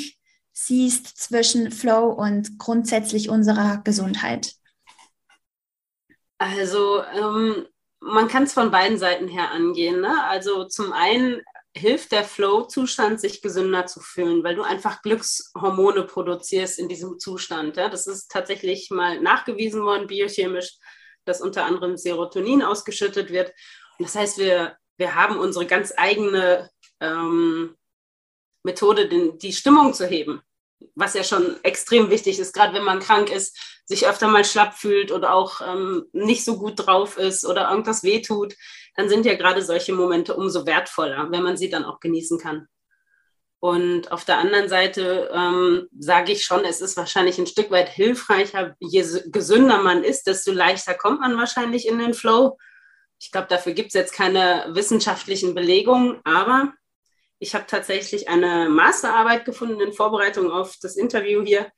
siehst 0.55 1.17
zwischen 1.17 1.69
Flow 1.69 2.07
und 2.07 2.57
grundsätzlich 2.57 3.29
unserer 3.29 3.81
Gesundheit. 3.83 4.53
Also 6.37 7.03
ähm, 7.03 7.67
man 7.99 8.27
kann 8.29 8.43
es 8.43 8.53
von 8.53 8.71
beiden 8.71 8.97
Seiten 8.97 9.27
her 9.27 9.51
angehen. 9.51 10.01
Ne? 10.01 10.23
Also 10.23 10.65
zum 10.65 10.93
einen 10.93 11.41
hilft 11.75 12.13
der 12.13 12.23
Flow-Zustand, 12.23 13.19
sich 13.19 13.41
gesünder 13.41 13.85
zu 13.85 13.99
fühlen, 13.99 14.43
weil 14.45 14.55
du 14.55 14.63
einfach 14.63 15.01
Glückshormone 15.01 16.03
produzierst 16.03 16.79
in 16.79 16.87
diesem 16.87 17.19
Zustand. 17.19 17.75
Ja? 17.75 17.89
Das 17.89 18.07
ist 18.07 18.31
tatsächlich 18.31 18.89
mal 18.91 19.19
nachgewiesen 19.19 19.83
worden, 19.83 20.07
biochemisch, 20.07 20.77
dass 21.25 21.41
unter 21.41 21.65
anderem 21.65 21.97
Serotonin 21.97 22.63
ausgeschüttet 22.63 23.29
wird. 23.29 23.49
Und 23.99 24.07
das 24.07 24.15
heißt, 24.15 24.37
wir, 24.37 24.77
wir 24.97 25.15
haben 25.15 25.37
unsere 25.37 25.65
ganz 25.65 25.93
eigene 25.97 26.69
ähm, 27.01 27.75
Methode, 28.63 29.09
den, 29.09 29.37
die 29.37 29.51
Stimmung 29.51 29.93
zu 29.93 30.07
heben 30.07 30.41
was 30.95 31.13
ja 31.13 31.23
schon 31.23 31.57
extrem 31.63 32.09
wichtig 32.09 32.39
ist, 32.39 32.53
gerade 32.53 32.73
wenn 32.73 32.83
man 32.83 32.99
krank 32.99 33.31
ist, 33.31 33.57
sich 33.85 34.07
öfter 34.07 34.27
mal 34.27 34.45
schlapp 34.45 34.73
fühlt 34.75 35.11
oder 35.11 35.33
auch 35.33 35.61
ähm, 35.61 36.05
nicht 36.11 36.43
so 36.43 36.57
gut 36.57 36.73
drauf 36.77 37.17
ist 37.17 37.45
oder 37.45 37.69
irgendwas 37.69 38.03
wehtut, 38.03 38.55
dann 38.95 39.09
sind 39.09 39.25
ja 39.25 39.35
gerade 39.35 39.61
solche 39.61 39.93
Momente 39.93 40.35
umso 40.35 40.65
wertvoller, 40.65 41.27
wenn 41.31 41.43
man 41.43 41.57
sie 41.57 41.69
dann 41.69 41.85
auch 41.85 41.99
genießen 41.99 42.39
kann. 42.39 42.67
Und 43.59 44.11
auf 44.11 44.25
der 44.25 44.37
anderen 44.37 44.69
Seite 44.69 45.31
ähm, 45.33 45.87
sage 45.97 46.31
ich 46.31 46.45
schon, 46.45 46.65
es 46.65 46.81
ist 46.81 46.97
wahrscheinlich 46.97 47.37
ein 47.39 47.47
Stück 47.47 47.71
weit 47.71 47.89
hilfreicher, 47.89 48.75
je 48.79 49.03
gesünder 49.27 49.81
man 49.81 50.03
ist, 50.03 50.27
desto 50.27 50.51
leichter 50.51 50.93
kommt 50.93 51.21
man 51.21 51.37
wahrscheinlich 51.37 51.87
in 51.87 51.97
den 51.97 52.13
Flow. 52.13 52.57
Ich 53.19 53.31
glaube, 53.31 53.47
dafür 53.49 53.73
gibt 53.73 53.87
es 53.87 53.93
jetzt 53.93 54.13
keine 54.13 54.67
wissenschaftlichen 54.69 55.55
Belegungen, 55.55 56.19
aber 56.25 56.73
ich 57.39 57.53
habe 57.53 57.65
tatsächlich 57.67 58.29
eine 58.29 58.69
Masterarbeit 58.69 59.45
gefunden 59.45 59.81
in 59.81 59.93
Vorbereitung 59.93 60.51
auf 60.51 60.77
das 60.81 60.95
Interview 60.95 61.43
hier 61.43 61.69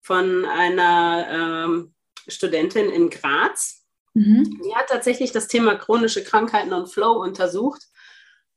von 0.00 0.44
einer 0.44 1.66
ähm, 1.66 1.94
Studentin 2.26 2.90
in 2.90 3.10
Graz. 3.10 3.86
Mhm. 4.14 4.60
Die 4.64 4.74
hat 4.74 4.88
tatsächlich 4.88 5.32
das 5.32 5.48
Thema 5.48 5.76
chronische 5.76 6.22
Krankheiten 6.22 6.72
und 6.72 6.92
Flow 6.92 7.12
untersucht 7.22 7.82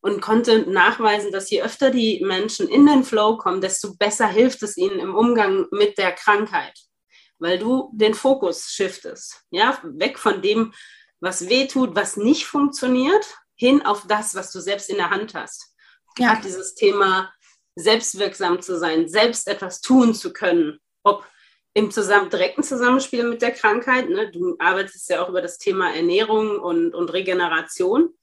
und 0.02 0.22
konnte 0.22 0.70
nachweisen, 0.70 1.32
dass 1.32 1.50
je 1.50 1.62
öfter 1.62 1.92
die 1.92 2.24
Menschen 2.26 2.68
in 2.68 2.86
den 2.86 3.04
Flow 3.04 3.38
kommen, 3.38 3.62
desto 3.62 3.96
besser 3.96 4.28
hilft 4.28 4.64
es 4.64 4.78
ihnen 4.78 5.00
im 5.00 5.16
Umgang 5.16 5.68
mit 5.72 5.98
der 5.98 6.12
Krankheit, 6.12 6.78
weil 7.40 7.60
du 7.60 7.92
den 7.94 8.14
Fokus 8.14 8.72
shiftest, 8.72 9.44
ja, 9.52 9.80
weg 9.84 10.18
von 10.18 10.42
dem, 10.42 10.74
was 11.20 11.50
weh 11.50 11.68
tut, 11.68 11.96
was 11.96 12.18
nicht 12.18 12.46
funktioniert, 12.46 13.26
hin 13.56 13.86
auf 13.86 14.08
das, 14.08 14.34
was 14.34 14.52
du 14.52 14.60
selbst 14.60 14.90
in 14.90 14.98
der 14.98 15.12
Hand 15.12 15.36
hast 15.36 15.71
ja. 16.18 16.40
dieses 16.44 16.76
Thema 16.76 17.32
selbstwirksam 17.76 18.62
zu 18.62 18.78
sein, 18.78 19.08
selbst 19.08 19.48
etwas 19.48 19.82
tun 19.82 20.14
zu 20.14 20.34
können, 20.34 20.80
ob 21.04 21.26
im 21.74 21.90
zusammen, 21.90 22.30
direkten 22.30 22.64
Zusammenspiel 22.64 23.24
mit 23.24 23.42
der 23.42 23.52
Krankheit, 23.52 24.10
ne? 24.10 24.30
du 24.30 24.56
arbeitest 24.60 25.10
ja 25.10 25.24
auch 25.24 25.30
über 25.30 25.42
das 25.42 25.58
Thema 25.58 25.94
Ernährung 25.94 26.60
und, 26.60 26.94
und 26.94 27.14
Regeneration, 27.14 28.14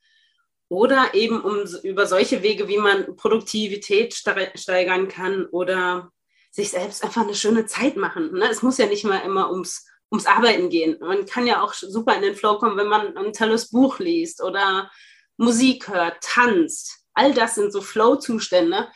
oder 0.69 1.15
eben 1.15 1.41
um, 1.41 1.65
über 1.83 2.07
solche 2.07 2.43
Wege, 2.43 2.69
wie 2.69 2.79
man 2.79 3.17
Produktivität 3.17 4.15
steigern 4.15 5.09
kann 5.09 5.47
oder 5.47 6.13
sich 6.51 6.71
selbst 6.71 7.03
einfach 7.05 7.23
eine 7.23 7.35
schöne 7.35 7.67
Zeit 7.67 7.97
machen. 7.97 8.33
Ne? 8.33 8.49
Es 8.51 8.63
muss 8.63 8.79
ja 8.79 8.87
nicht 8.87 9.05
mal 9.05 9.21
immer 9.21 9.51
ums, 9.51 9.87
ums 10.11 10.27
Arbeiten 10.27 10.69
gehen. 10.69 10.99
Man 11.01 11.27
kann 11.27 11.47
ja 11.47 11.63
auch 11.63 11.73
super 11.73 12.15
in 12.17 12.23
den 12.23 12.35
Flow 12.35 12.59
kommen, 12.59 12.77
wenn 12.77 12.89
man 12.89 13.17
ein 13.17 13.33
tolles 13.33 13.71
Buch 13.71 13.99
liest 13.99 14.43
oder 14.43 14.91
Musik 15.37 15.89
hört, 15.89 16.23
tanzt 16.23 17.05
all 17.19 17.35
das 17.35 17.57
sind 17.57 17.73
so 17.73 17.81
Flow-Zustände, 17.81 18.89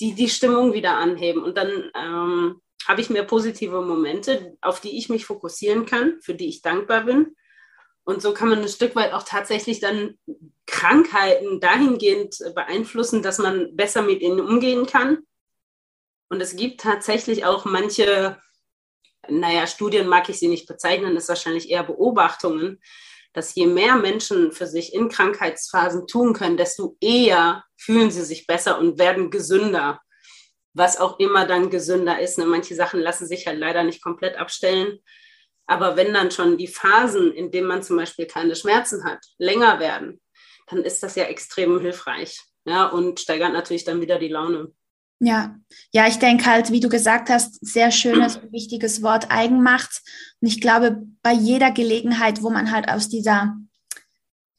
die 0.00 0.14
die 0.14 0.30
Stimmung 0.30 0.72
wieder 0.72 0.96
anheben. 0.96 1.42
Und 1.42 1.58
dann 1.58 1.90
ähm, 1.94 2.62
habe 2.86 3.00
ich 3.02 3.10
mehr 3.10 3.24
positive 3.24 3.82
Momente, 3.82 4.56
auf 4.62 4.80
die 4.80 4.96
ich 4.96 5.10
mich 5.10 5.26
fokussieren 5.26 5.84
kann, 5.84 6.18
für 6.22 6.34
die 6.34 6.48
ich 6.48 6.62
dankbar 6.62 7.04
bin. 7.04 7.36
Und 8.04 8.22
so 8.22 8.32
kann 8.32 8.48
man 8.48 8.60
ein 8.60 8.68
Stück 8.68 8.96
weit 8.96 9.12
auch 9.12 9.22
tatsächlich 9.22 9.80
dann 9.80 10.18
Krankheiten 10.64 11.60
dahingehend 11.60 12.38
beeinflussen, 12.54 13.22
dass 13.22 13.38
man 13.38 13.76
besser 13.76 14.00
mit 14.00 14.22
ihnen 14.22 14.40
umgehen 14.40 14.86
kann. 14.86 15.18
Und 16.30 16.40
es 16.40 16.56
gibt 16.56 16.80
tatsächlich 16.80 17.44
auch 17.44 17.66
manche, 17.66 18.38
naja, 19.28 19.66
Studien 19.66 20.08
mag 20.08 20.28
ich 20.30 20.38
sie 20.38 20.48
nicht 20.48 20.66
bezeichnen, 20.66 21.16
ist 21.16 21.28
wahrscheinlich 21.28 21.68
eher 21.68 21.84
Beobachtungen, 21.84 22.80
dass 23.32 23.54
je 23.54 23.66
mehr 23.66 23.96
Menschen 23.96 24.52
für 24.52 24.66
sich 24.66 24.94
in 24.94 25.08
Krankheitsphasen 25.08 26.06
tun 26.06 26.32
können, 26.32 26.56
desto 26.56 26.96
eher 27.00 27.64
fühlen 27.76 28.10
sie 28.10 28.24
sich 28.24 28.46
besser 28.46 28.78
und 28.78 28.98
werden 28.98 29.30
gesünder. 29.30 30.00
Was 30.74 30.98
auch 30.98 31.18
immer 31.18 31.46
dann 31.46 31.70
gesünder 31.70 32.20
ist. 32.20 32.38
Ne? 32.38 32.46
Manche 32.46 32.74
Sachen 32.74 33.00
lassen 33.00 33.26
sich 33.26 33.46
halt 33.46 33.58
leider 33.58 33.84
nicht 33.84 34.02
komplett 34.02 34.36
abstellen. 34.36 34.98
Aber 35.66 35.96
wenn 35.96 36.14
dann 36.14 36.30
schon 36.30 36.56
die 36.56 36.68
Phasen, 36.68 37.32
in 37.32 37.50
denen 37.50 37.66
man 37.66 37.82
zum 37.82 37.96
Beispiel 37.96 38.26
keine 38.26 38.56
Schmerzen 38.56 39.04
hat, 39.04 39.18
länger 39.38 39.80
werden, 39.80 40.20
dann 40.66 40.82
ist 40.82 41.02
das 41.02 41.14
ja 41.14 41.24
extrem 41.24 41.80
hilfreich. 41.80 42.40
Ja, 42.64 42.86
und 42.86 43.20
steigert 43.20 43.52
natürlich 43.52 43.84
dann 43.84 44.00
wieder 44.00 44.18
die 44.18 44.28
Laune. 44.28 44.72
Ja, 45.20 45.56
ja, 45.92 46.06
ich 46.06 46.18
denke 46.18 46.46
halt, 46.46 46.70
wie 46.70 46.80
du 46.80 46.88
gesagt 46.88 47.28
hast, 47.28 47.58
sehr 47.60 47.90
schönes 47.90 48.36
und 48.36 48.52
wichtiges 48.52 49.02
Wort 49.02 49.30
Eigenmacht. 49.30 50.02
Und 50.40 50.48
ich 50.48 50.60
glaube, 50.60 51.02
bei 51.22 51.32
jeder 51.32 51.72
Gelegenheit, 51.72 52.42
wo 52.42 52.50
man 52.50 52.70
halt 52.70 52.88
aus 52.88 53.08
dieser 53.08 53.56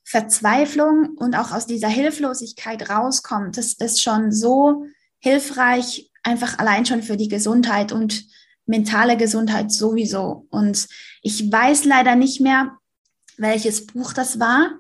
Verzweiflung 0.04 1.16
und 1.18 1.36
auch 1.36 1.52
aus 1.52 1.66
dieser 1.66 1.88
Hilflosigkeit 1.88 2.90
rauskommt, 2.90 3.58
das 3.58 3.74
ist 3.74 4.02
schon 4.02 4.32
so 4.32 4.86
hilfreich, 5.20 6.12
einfach 6.24 6.60
allein 6.60 6.86
schon 6.86 7.04
für 7.04 7.16
die 7.16 7.30
Gesundheit 7.30 7.92
und 7.92 8.26
mentale 8.66 9.16
Gesundheit 9.16 9.72
sowieso. 9.72 10.48
Und 10.50 10.88
ich 11.22 11.52
weiß 11.52 11.86
leider 11.86 12.16
nicht 12.16 12.42
mehr, 12.42 12.78
welches 13.38 13.86
Buch 13.86 14.12
das 14.12 14.40
war, 14.40 14.72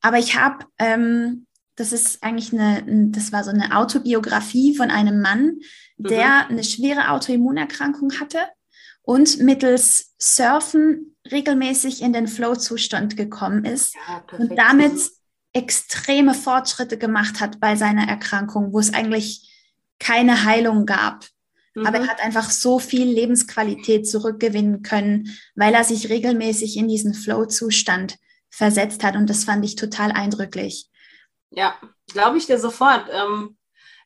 aber 0.00 0.18
ich 0.18 0.36
habe 0.36 0.64
ähm, 0.78 1.46
das 1.78 1.92
ist 1.92 2.22
eigentlich 2.24 2.52
eine, 2.52 2.82
das 3.10 3.32
war 3.32 3.44
so 3.44 3.50
eine 3.50 3.76
Autobiografie 3.76 4.74
von 4.76 4.90
einem 4.90 5.20
Mann, 5.20 5.60
der 5.96 6.44
mhm. 6.44 6.50
eine 6.50 6.64
schwere 6.64 7.10
Autoimmunerkrankung 7.10 8.18
hatte 8.20 8.40
und 9.02 9.38
mittels 9.38 10.14
Surfen 10.18 11.16
regelmäßig 11.30 12.02
in 12.02 12.12
den 12.12 12.26
Flow-Zustand 12.26 13.16
gekommen 13.16 13.64
ist 13.64 13.94
ja, 13.94 14.24
und 14.38 14.58
damit 14.58 15.00
extreme 15.52 16.34
Fortschritte 16.34 16.98
gemacht 16.98 17.40
hat 17.40 17.60
bei 17.60 17.76
seiner 17.76 18.08
Erkrankung, 18.08 18.72
wo 18.72 18.80
es 18.80 18.92
eigentlich 18.92 19.48
keine 19.98 20.44
Heilung 20.44 20.84
gab. 20.84 21.26
Mhm. 21.74 21.86
Aber 21.86 21.98
er 21.98 22.08
hat 22.08 22.22
einfach 22.22 22.50
so 22.50 22.78
viel 22.78 23.06
Lebensqualität 23.06 24.08
zurückgewinnen 24.08 24.82
können, 24.82 25.36
weil 25.54 25.74
er 25.74 25.84
sich 25.84 26.08
regelmäßig 26.08 26.76
in 26.76 26.88
diesen 26.88 27.14
Flow-Zustand 27.14 28.16
versetzt 28.50 29.04
hat. 29.04 29.16
Und 29.16 29.30
das 29.30 29.44
fand 29.44 29.64
ich 29.64 29.76
total 29.76 30.12
eindrücklich. 30.12 30.87
Ja, 31.50 31.78
glaube 32.12 32.38
ich 32.38 32.46
dir 32.46 32.58
sofort. 32.58 33.06
Ähm, 33.10 33.56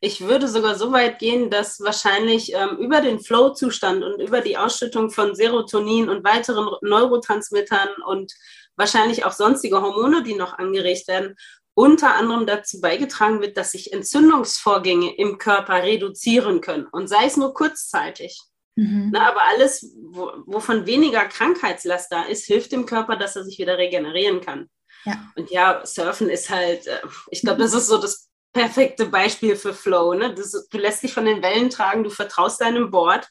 ich 0.00 0.20
würde 0.20 0.48
sogar 0.48 0.74
so 0.74 0.90
weit 0.92 1.20
gehen, 1.20 1.48
dass 1.48 1.80
wahrscheinlich 1.80 2.52
ähm, 2.54 2.76
über 2.78 3.00
den 3.00 3.20
Flow-Zustand 3.20 4.02
und 4.02 4.20
über 4.20 4.40
die 4.40 4.58
Ausschüttung 4.58 5.10
von 5.10 5.34
Serotonin 5.34 6.08
und 6.08 6.24
weiteren 6.24 6.68
Neurotransmittern 6.82 7.88
und 8.06 8.32
wahrscheinlich 8.76 9.24
auch 9.24 9.32
sonstige 9.32 9.80
Hormone, 9.80 10.24
die 10.24 10.34
noch 10.34 10.58
angeregt 10.58 11.06
werden, 11.06 11.36
unter 11.74 12.16
anderem 12.16 12.46
dazu 12.46 12.80
beigetragen 12.80 13.40
wird, 13.40 13.56
dass 13.56 13.72
sich 13.72 13.92
Entzündungsvorgänge 13.92 15.16
im 15.16 15.38
Körper 15.38 15.82
reduzieren 15.82 16.60
können 16.60 16.86
und 16.86 17.08
sei 17.08 17.26
es 17.26 17.36
nur 17.36 17.54
kurzzeitig. 17.54 18.40
Mhm. 18.74 19.10
Na, 19.12 19.28
aber 19.28 19.42
alles, 19.50 19.94
wo, 20.00 20.32
wovon 20.46 20.86
weniger 20.86 21.24
Krankheitslast 21.26 22.10
da 22.10 22.24
ist, 22.24 22.46
hilft 22.46 22.72
dem 22.72 22.86
Körper, 22.86 23.16
dass 23.16 23.36
er 23.36 23.44
sich 23.44 23.58
wieder 23.58 23.78
regenerieren 23.78 24.40
kann. 24.40 24.68
Ja. 25.04 25.32
Und 25.36 25.50
ja, 25.50 25.84
Surfen 25.84 26.28
ist 26.28 26.50
halt, 26.50 26.86
äh, 26.86 27.00
ich 27.30 27.42
glaube, 27.42 27.62
das 27.62 27.74
ist 27.74 27.86
so 27.86 27.98
das 27.98 28.30
perfekte 28.52 29.06
Beispiel 29.06 29.56
für 29.56 29.74
Flow. 29.74 30.14
Ne? 30.14 30.34
Das, 30.34 30.52
du 30.52 30.78
lässt 30.78 31.02
dich 31.02 31.12
von 31.12 31.24
den 31.24 31.42
Wellen 31.42 31.70
tragen, 31.70 32.04
du 32.04 32.10
vertraust 32.10 32.60
deinem 32.60 32.90
Board, 32.90 33.28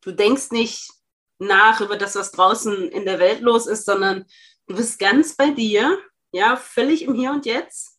du 0.00 0.12
denkst 0.12 0.50
nicht 0.50 0.90
nach 1.38 1.80
über 1.80 1.96
das, 1.96 2.14
was 2.14 2.32
draußen 2.32 2.88
in 2.90 3.04
der 3.04 3.18
Welt 3.18 3.40
los 3.40 3.66
ist, 3.66 3.84
sondern 3.84 4.24
du 4.66 4.76
bist 4.76 4.98
ganz 4.98 5.36
bei 5.36 5.50
dir, 5.50 5.98
ja, 6.32 6.56
völlig 6.56 7.02
im 7.02 7.14
Hier 7.14 7.30
und 7.30 7.46
Jetzt, 7.46 7.98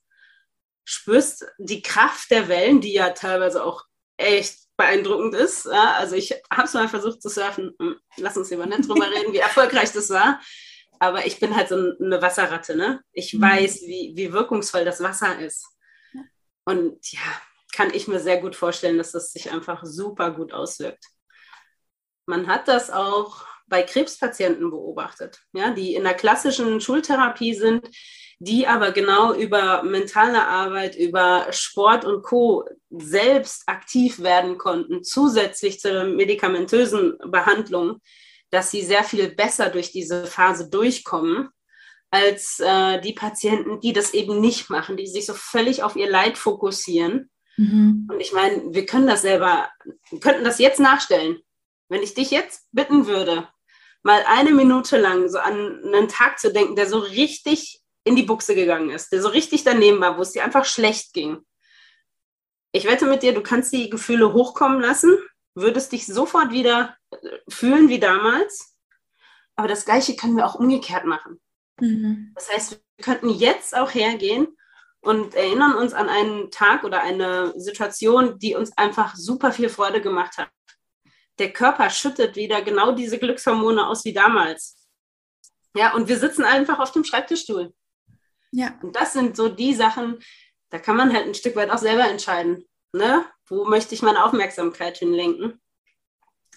spürst 0.84 1.46
die 1.58 1.82
Kraft 1.82 2.32
der 2.32 2.48
Wellen, 2.48 2.82
die 2.82 2.94
ja 2.94 3.10
teilweise 3.10 3.64
auch 3.64 3.84
echt 4.18 4.60
beeindruckend 4.78 5.34
ist. 5.34 5.68
Also 5.68 6.16
ich 6.16 6.34
habe 6.52 6.64
es 6.64 6.74
mal 6.74 6.88
versucht 6.88 7.22
zu 7.22 7.30
surfen. 7.30 7.76
Hm, 7.80 8.00
lass 8.18 8.38
uns 8.38 8.50
lieber 8.50 8.66
nicht 8.66 8.88
drüber 8.88 9.10
reden, 9.10 9.34
wie 9.34 9.38
erfolgreich 9.38 9.92
das 9.92 10.10
war. 10.10 10.40
Aber 11.00 11.26
ich 11.26 11.40
bin 11.40 11.56
halt 11.56 11.70
so 11.70 11.76
eine 11.76 12.22
Wasserratte. 12.22 12.76
Ne? 12.76 13.02
Ich 13.12 13.34
mhm. 13.34 13.42
weiß, 13.42 13.82
wie, 13.84 14.14
wie 14.16 14.34
wirkungsvoll 14.34 14.86
das 14.86 15.02
Wasser 15.02 15.40
ist. 15.40 15.68
Und 16.66 17.12
ja, 17.12 17.22
kann 17.74 17.94
ich 17.94 18.08
mir 18.08 18.20
sehr 18.20 18.40
gut 18.42 18.56
vorstellen, 18.56 18.98
dass 18.98 19.12
das 19.12 19.32
sich 19.32 19.52
einfach 19.52 19.84
super 19.84 20.32
gut 20.32 20.54
auswirkt. 20.54 21.06
Man 22.26 22.48
hat 22.48 22.68
das 22.68 22.90
auch 22.90 23.46
bei 23.68 23.84
Krebspatienten 23.84 24.70
beobachtet, 24.70 25.42
ja, 25.54 25.72
die 25.72 25.96
in 25.96 26.04
der 26.04 26.14
klassischen 26.14 26.82
Schultherapie 26.82 27.54
sind, 27.54 27.88
die 28.40 28.68
aber 28.68 28.92
genau 28.92 29.34
über 29.34 29.84
mentale 29.84 30.46
Arbeit, 30.46 30.96
über 30.96 31.48
Sport 31.52 32.06
und 32.06 32.22
Co. 32.24 32.68
selbst 32.90 33.64
aktiv 33.68 34.20
werden 34.20 34.58
konnten, 34.58 35.04
zusätzlich 35.04 35.80
zur 35.80 36.06
medikamentösen 36.06 37.18
Behandlung, 37.28 38.02
dass 38.50 38.72
sie 38.72 38.84
sehr 38.84 39.04
viel 39.04 39.30
besser 39.30 39.70
durch 39.70 39.92
diese 39.92 40.26
Phase 40.28 40.70
durchkommen 40.70 41.50
als 42.12 42.60
äh, 42.60 43.02
die 43.02 43.14
Patienten, 43.14 43.82
die 43.82 43.92
das 43.92 44.14
eben 44.14 44.40
nicht 44.40 44.70
machen, 44.70 44.96
die 44.96 45.08
sich 45.08 45.26
so 45.26 45.34
völlig 45.34 45.84
auf 45.84 45.96
ihr 45.96 46.10
Leid 46.10 46.38
fokussieren. 46.38 47.30
Mhm. 47.58 48.08
Und 48.10 48.20
ich 48.20 48.32
meine, 48.32 48.74
wir 48.74 48.86
können 48.86 49.08
das 49.08 49.22
selber, 49.22 49.70
wir 50.10 50.20
könnten 50.20 50.44
das 50.44 50.60
jetzt 50.60 50.80
nachstellen. 50.80 51.40
Wenn 51.90 52.04
ich 52.04 52.14
dich 52.14 52.32
jetzt 52.32 52.68
bitten 52.72 53.08
würde, 53.08 53.48
mal 54.04 54.24
eine 54.28 54.52
Minute 54.52 54.98
lang 54.98 55.30
so 55.30 55.40
an 55.40 55.84
einen 55.84 56.08
Tag 56.08 56.40
zu 56.40 56.54
denken, 56.54 56.76
der 56.76 56.88
so 56.88 57.00
richtig 57.00 57.82
in 58.04 58.16
die 58.16 58.24
Buchse 58.24 58.56
gegangen 58.56 58.92
ist, 58.92 59.12
der 59.12 59.22
so 59.22 59.30
richtig 59.30 59.64
daneben 59.64 60.00
war, 60.00 60.18
wo 60.18 60.22
es 60.22 60.32
dir 60.32 60.44
einfach 60.44 60.66
schlecht 60.66 61.14
ging. 61.14 61.40
Ich 62.72 62.86
wette 62.86 63.08
mit 63.08 63.24
dir, 63.24 63.34
du 63.34 63.42
kannst 63.42 63.74
die 63.74 63.90
Gefühle 63.90 64.32
hochkommen 64.34 64.80
lassen, 64.80 65.18
würdest 65.56 65.92
dich 65.92 66.06
sofort 66.06 66.52
wieder 66.52 66.96
äh, 67.12 67.18
fühlen 67.50 67.90
wie 67.90 68.00
damals. 68.00 68.76
Aber 69.56 69.68
das 69.68 69.86
Gleiche 69.86 70.16
können 70.16 70.36
wir 70.36 70.46
auch 70.46 70.56
umgekehrt 70.56 71.06
machen. 71.06 71.40
Mhm. 71.80 72.34
Das 72.36 72.52
heißt, 72.52 72.72
wir 72.72 73.04
könnten 73.04 73.30
jetzt 73.30 73.76
auch 73.76 73.94
hergehen 73.94 74.48
und 75.02 75.36
erinnern 75.36 75.76
uns 75.76 75.94
an 75.94 76.10
einen 76.10 76.52
Tag 76.52 76.84
oder 76.84 77.02
eine 77.02 77.54
Situation, 77.60 78.38
die 78.40 78.56
uns 78.56 78.78
einfach 78.78 79.16
super 79.16 79.52
viel 79.52 79.70
Freude 79.70 80.02
gemacht 80.02 80.38
hat. 80.38 80.50
Der 81.40 81.52
Körper 81.52 81.90
schüttet 81.90 82.36
wieder 82.36 82.62
genau 82.62 82.92
diese 82.94 83.20
Glückshormone 83.20 83.88
aus 83.88 84.04
wie 84.06 84.14
damals. 84.14 84.78
Ja, 85.76 85.94
und 85.94 86.08
wir 86.08 86.18
sitzen 86.18 86.44
einfach 86.44 86.80
auf 86.80 86.92
dem 86.92 87.04
Schreibtischstuhl. 87.04 87.74
Ja. 88.52 88.80
Und 88.82 88.96
das 88.96 89.14
sind 89.14 89.36
so 89.36 89.50
die 89.50 89.74
Sachen, 89.74 90.20
da 90.70 90.80
kann 90.80 90.96
man 90.96 91.14
halt 91.14 91.28
ein 91.28 91.36
Stück 91.36 91.56
weit 91.56 91.70
auch 91.70 91.78
selber 91.78 92.08
entscheiden. 92.08 92.66
Ne? 92.94 93.26
Wo 93.48 93.66
möchte 93.66 93.94
ich 93.94 94.02
meine 94.02 94.26
Aufmerksamkeit 94.26 94.98
hinlenken? 94.98 95.62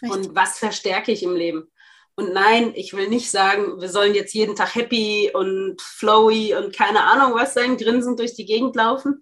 Richtig. 0.02 0.10
Und 0.10 0.34
was 0.34 0.58
verstärke 0.58 1.12
ich 1.12 1.22
im 1.22 1.36
Leben? 1.36 1.70
Und 2.14 2.32
nein, 2.32 2.72
ich 2.74 2.94
will 2.94 3.08
nicht 3.08 3.30
sagen, 3.30 3.80
wir 3.80 3.88
sollen 3.88 4.14
jetzt 4.14 4.34
jeden 4.34 4.56
Tag 4.56 4.74
happy 4.74 5.30
und 5.32 5.80
flowy 5.80 6.54
und 6.54 6.74
keine 6.74 7.04
Ahnung 7.04 7.34
was 7.34 7.54
sein, 7.54 7.76
grinsend 7.76 8.18
durch 8.18 8.34
die 8.34 8.44
Gegend 8.44 8.74
laufen. 8.74 9.20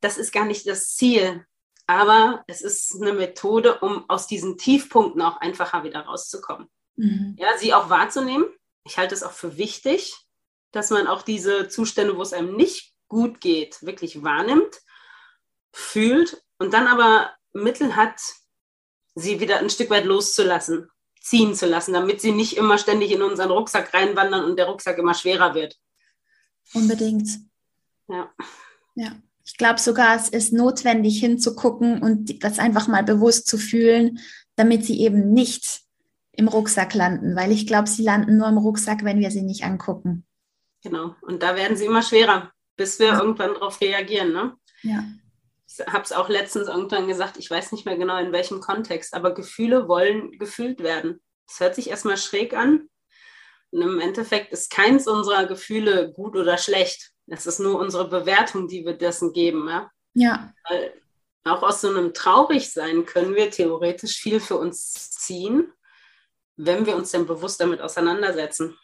Das 0.00 0.16
ist 0.16 0.32
gar 0.32 0.44
nicht 0.44 0.66
das 0.66 0.94
Ziel. 0.94 1.44
Aber 1.88 2.44
es 2.46 2.62
ist 2.62 3.00
eine 3.00 3.12
Methode, 3.12 3.78
um 3.80 4.08
aus 4.08 4.26
diesen 4.26 4.58
Tiefpunkten 4.58 5.22
auch 5.22 5.40
einfacher 5.40 5.84
wieder 5.84 6.00
rauszukommen. 6.00 6.68
Mhm. 6.96 7.36
Ja, 7.38 7.56
sie 7.58 7.74
auch 7.74 7.90
wahrzunehmen. 7.90 8.46
Ich 8.84 8.98
halte 8.98 9.14
es 9.14 9.22
auch 9.22 9.32
für 9.32 9.56
wichtig, 9.56 10.14
dass 10.72 10.90
man 10.90 11.06
auch 11.06 11.22
diese 11.22 11.68
Zustände, 11.68 12.16
wo 12.16 12.22
es 12.22 12.32
einem 12.32 12.54
nicht 12.54 12.92
gut 13.08 13.40
geht, 13.40 13.82
wirklich 13.82 14.22
wahrnimmt, 14.22 14.80
fühlt 15.72 16.42
und 16.58 16.72
dann 16.72 16.86
aber 16.86 17.30
Mittel 17.52 17.96
hat, 17.96 18.20
sie 19.14 19.40
wieder 19.40 19.58
ein 19.58 19.70
Stück 19.70 19.90
weit 19.90 20.04
loszulassen, 20.04 20.88
ziehen 21.20 21.54
zu 21.54 21.66
lassen, 21.66 21.92
damit 21.92 22.20
sie 22.20 22.32
nicht 22.32 22.56
immer 22.56 22.78
ständig 22.78 23.12
in 23.12 23.22
unseren 23.22 23.50
Rucksack 23.50 23.92
reinwandern 23.92 24.44
und 24.44 24.58
der 24.58 24.66
Rucksack 24.66 24.98
immer 24.98 25.14
schwerer 25.14 25.54
wird. 25.54 25.76
Unbedingt. 26.74 27.28
Ja. 28.08 28.30
Ja. 28.94 29.12
Ich 29.44 29.56
glaube 29.56 29.78
sogar, 29.78 30.16
es 30.16 30.28
ist 30.28 30.52
notwendig 30.52 31.20
hinzugucken 31.20 32.02
und 32.02 32.42
das 32.42 32.58
einfach 32.58 32.88
mal 32.88 33.04
bewusst 33.04 33.46
zu 33.46 33.58
fühlen, 33.58 34.18
damit 34.56 34.84
sie 34.84 35.00
eben 35.00 35.32
nicht 35.32 35.82
im 36.32 36.48
Rucksack 36.48 36.94
landen, 36.94 37.36
weil 37.36 37.52
ich 37.52 37.66
glaube, 37.66 37.88
sie 37.88 38.02
landen 38.02 38.38
nur 38.38 38.48
im 38.48 38.58
Rucksack, 38.58 39.04
wenn 39.04 39.20
wir 39.20 39.30
sie 39.30 39.42
nicht 39.42 39.64
angucken. 39.64 40.26
Genau. 40.82 41.14
Und 41.22 41.42
da 41.42 41.56
werden 41.56 41.76
sie 41.76 41.86
immer 41.86 42.02
schwerer, 42.02 42.52
bis 42.76 42.98
wir 42.98 43.06
ja. 43.06 43.20
irgendwann 43.20 43.54
darauf 43.54 43.80
reagieren. 43.80 44.32
Ne? 44.32 44.56
Ja. 44.82 45.04
Ich 45.68 45.86
habe 45.86 46.04
es 46.04 46.12
auch 46.12 46.28
letztens 46.28 46.68
irgendwann 46.68 47.08
gesagt, 47.08 47.36
ich 47.36 47.50
weiß 47.50 47.72
nicht 47.72 47.86
mehr 47.86 47.96
genau 47.96 48.18
in 48.18 48.32
welchem 48.32 48.60
Kontext, 48.60 49.14
aber 49.14 49.34
Gefühle 49.34 49.88
wollen 49.88 50.32
gefühlt 50.38 50.80
werden. 50.82 51.20
Es 51.48 51.60
hört 51.60 51.74
sich 51.74 51.90
erstmal 51.90 52.16
schräg 52.16 52.54
an. 52.54 52.88
Und 53.70 53.82
im 53.82 54.00
Endeffekt 54.00 54.52
ist 54.52 54.70
keins 54.70 55.06
unserer 55.06 55.46
Gefühle 55.46 56.12
gut 56.12 56.36
oder 56.36 56.56
schlecht. 56.56 57.10
Es 57.26 57.46
ist 57.46 57.58
nur 57.58 57.78
unsere 57.78 58.08
Bewertung, 58.08 58.68
die 58.68 58.84
wir 58.84 58.94
dessen 58.94 59.32
geben. 59.32 59.68
Ja. 59.68 59.90
ja. 60.14 60.52
Weil 60.68 60.94
auch 61.44 61.62
aus 61.62 61.80
so 61.80 61.88
einem 61.88 62.14
Traurigsein 62.14 63.04
können 63.04 63.34
wir 63.34 63.50
theoretisch 63.50 64.16
viel 64.16 64.40
für 64.40 64.56
uns 64.56 65.10
ziehen, 65.10 65.72
wenn 66.56 66.86
wir 66.86 66.96
uns 66.96 67.10
denn 67.10 67.26
bewusst 67.26 67.60
damit 67.60 67.80
auseinandersetzen. 67.80 68.78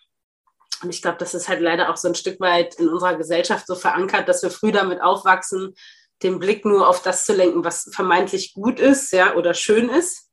Und 0.83 0.91
ich 0.91 1.01
glaube, 1.01 1.19
das 1.19 1.35
ist 1.35 1.49
halt 1.49 1.61
leider 1.61 1.91
auch 1.91 1.97
so 1.97 2.09
ein 2.09 2.15
Stück 2.15 2.41
weit 2.41 2.75
in 2.77 2.89
unserer 2.89 3.17
Gesellschaft 3.17 3.67
so 3.67 3.75
verankert, 3.75 4.29
dass 4.29 4.43
wir 4.43 4.51
früh 4.51 4.73
damit 4.73 5.01
aufwachsen, 5.01 5.75
den 6.23 6.39
Blick 6.39 6.65
nur 6.65 6.89
auf 6.89 7.03
das 7.03 7.25
zu 7.25 7.33
lenken, 7.33 7.65
was 7.65 7.91
vermeintlich 7.93 8.55
gut 8.55 8.81
ist, 8.81 9.13
ja, 9.13 9.35
oder 9.35 9.55
schön 9.55 9.89
ist. 9.89 10.31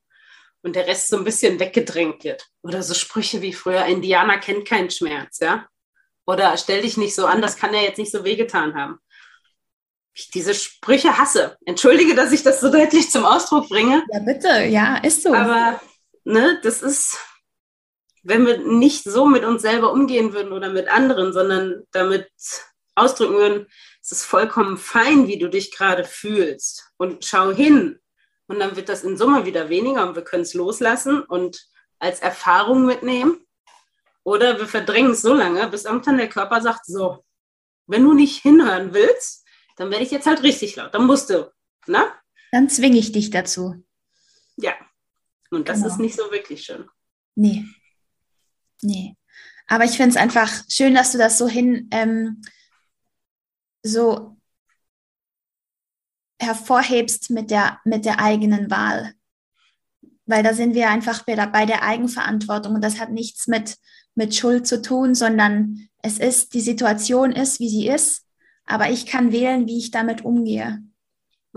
Und 0.61 0.75
der 0.75 0.87
Rest 0.87 1.07
so 1.07 1.17
ein 1.17 1.23
bisschen 1.23 1.59
weggedrängt 1.59 2.23
wird. 2.23 2.45
Oder 2.63 2.83
so 2.83 2.93
Sprüche 2.93 3.41
wie 3.41 3.53
früher, 3.53 3.85
Indianer 3.85 4.39
kennt 4.39 4.67
keinen 4.67 4.91
Schmerz, 4.91 5.39
ja. 5.39 5.67
Oder 6.25 6.57
stell 6.57 6.81
dich 6.81 6.97
nicht 6.97 7.15
so 7.15 7.25
an, 7.25 7.41
das 7.41 7.57
kann 7.57 7.73
ja 7.73 7.81
jetzt 7.81 7.97
nicht 7.97 8.11
so 8.11 8.23
wehgetan 8.23 8.75
haben. 8.75 8.99
Ich 10.13 10.29
diese 10.29 10.53
Sprüche 10.53 11.17
hasse. 11.17 11.57
Entschuldige, 11.65 12.13
dass 12.13 12.31
ich 12.31 12.43
das 12.43 12.59
so 12.59 12.69
deutlich 12.69 13.09
zum 13.09 13.25
Ausdruck 13.25 13.69
bringe. 13.69 14.03
Ja, 14.11 14.19
bitte, 14.19 14.63
ja, 14.65 14.97
ist 14.97 15.23
so. 15.23 15.33
Aber 15.33 15.79
ne, 16.25 16.59
das 16.61 16.81
ist, 16.81 17.17
wenn 18.23 18.45
wir 18.45 18.57
nicht 18.57 19.05
so 19.05 19.25
mit 19.25 19.45
uns 19.45 19.61
selber 19.61 19.91
umgehen 19.91 20.33
würden 20.33 20.51
oder 20.51 20.69
mit 20.69 20.89
anderen, 20.89 21.31
sondern 21.31 21.83
damit 21.91 22.29
ausdrücken 22.95 23.35
würden, 23.35 23.67
es 24.11 24.21
ist 24.21 24.25
vollkommen 24.25 24.77
fein, 24.77 25.27
wie 25.27 25.37
du 25.37 25.49
dich 25.49 25.71
gerade 25.71 26.03
fühlst 26.03 26.91
und 26.97 27.23
schau 27.23 27.51
hin. 27.51 27.99
Und 28.47 28.57
dann 28.57 28.75
wird 28.75 28.89
das 28.89 29.03
in 29.03 29.17
Summe 29.17 29.45
wieder 29.45 29.69
weniger 29.69 30.07
und 30.07 30.15
wir 30.15 30.23
können 30.23 30.41
es 30.41 30.55
loslassen 30.55 31.21
und 31.21 31.69
als 31.99 32.19
Erfahrung 32.19 32.87
mitnehmen. 32.87 33.45
Oder 34.23 34.57
wir 34.57 34.65
verdrängen 34.65 35.11
es 35.11 35.21
so 35.21 35.35
lange, 35.35 35.67
bis 35.67 35.85
irgendwann 35.85 36.17
der 36.17 36.27
Körper 36.27 36.59
sagt, 36.59 36.87
so, 36.87 37.23
wenn 37.85 38.03
du 38.03 38.13
nicht 38.13 38.41
hinhören 38.41 38.95
willst, 38.95 39.45
dann 39.77 39.91
werde 39.91 40.03
ich 40.03 40.11
jetzt 40.11 40.25
halt 40.25 40.41
richtig 40.41 40.75
laut. 40.75 40.91
Dann 40.95 41.05
musst 41.05 41.29
du, 41.29 41.51
ne? 41.85 42.11
Dann 42.51 42.67
zwinge 42.67 42.97
ich 42.97 43.11
dich 43.11 43.29
dazu. 43.29 43.75
Ja. 44.57 44.73
Und 45.51 45.69
das 45.69 45.81
genau. 45.81 45.93
ist 45.93 45.99
nicht 45.99 46.15
so 46.15 46.31
wirklich 46.31 46.63
schön. 46.63 46.89
Nee. 47.35 47.63
Nee. 48.81 49.15
Aber 49.67 49.83
ich 49.83 49.97
finde 49.97 50.09
es 50.09 50.17
einfach 50.17 50.51
schön, 50.67 50.95
dass 50.95 51.11
du 51.11 51.19
das 51.19 51.37
so 51.37 51.47
hin, 51.47 51.89
ähm, 51.91 52.41
so 53.83 54.37
hervorhebst 56.39 57.29
mit 57.31 57.51
der, 57.51 57.79
mit 57.83 58.05
der 58.05 58.19
eigenen 58.19 58.71
Wahl. 58.71 59.13
Weil 60.25 60.43
da 60.43 60.53
sind 60.53 60.73
wir 60.73 60.89
einfach 60.89 61.23
bei 61.23 61.35
der, 61.35 61.47
bei 61.47 61.65
der 61.65 61.83
Eigenverantwortung 61.83 62.75
und 62.75 62.83
das 62.83 62.99
hat 62.99 63.11
nichts 63.11 63.47
mit, 63.47 63.77
mit 64.15 64.35
Schuld 64.35 64.67
zu 64.67 64.81
tun, 64.81 65.15
sondern 65.15 65.89
es 66.01 66.19
ist, 66.19 66.53
die 66.53 66.61
Situation 66.61 67.31
ist, 67.31 67.59
wie 67.59 67.69
sie 67.69 67.87
ist, 67.87 68.25
aber 68.65 68.89
ich 68.89 69.05
kann 69.05 69.31
wählen, 69.31 69.67
wie 69.67 69.77
ich 69.77 69.91
damit 69.91 70.23
umgehe. 70.23 70.83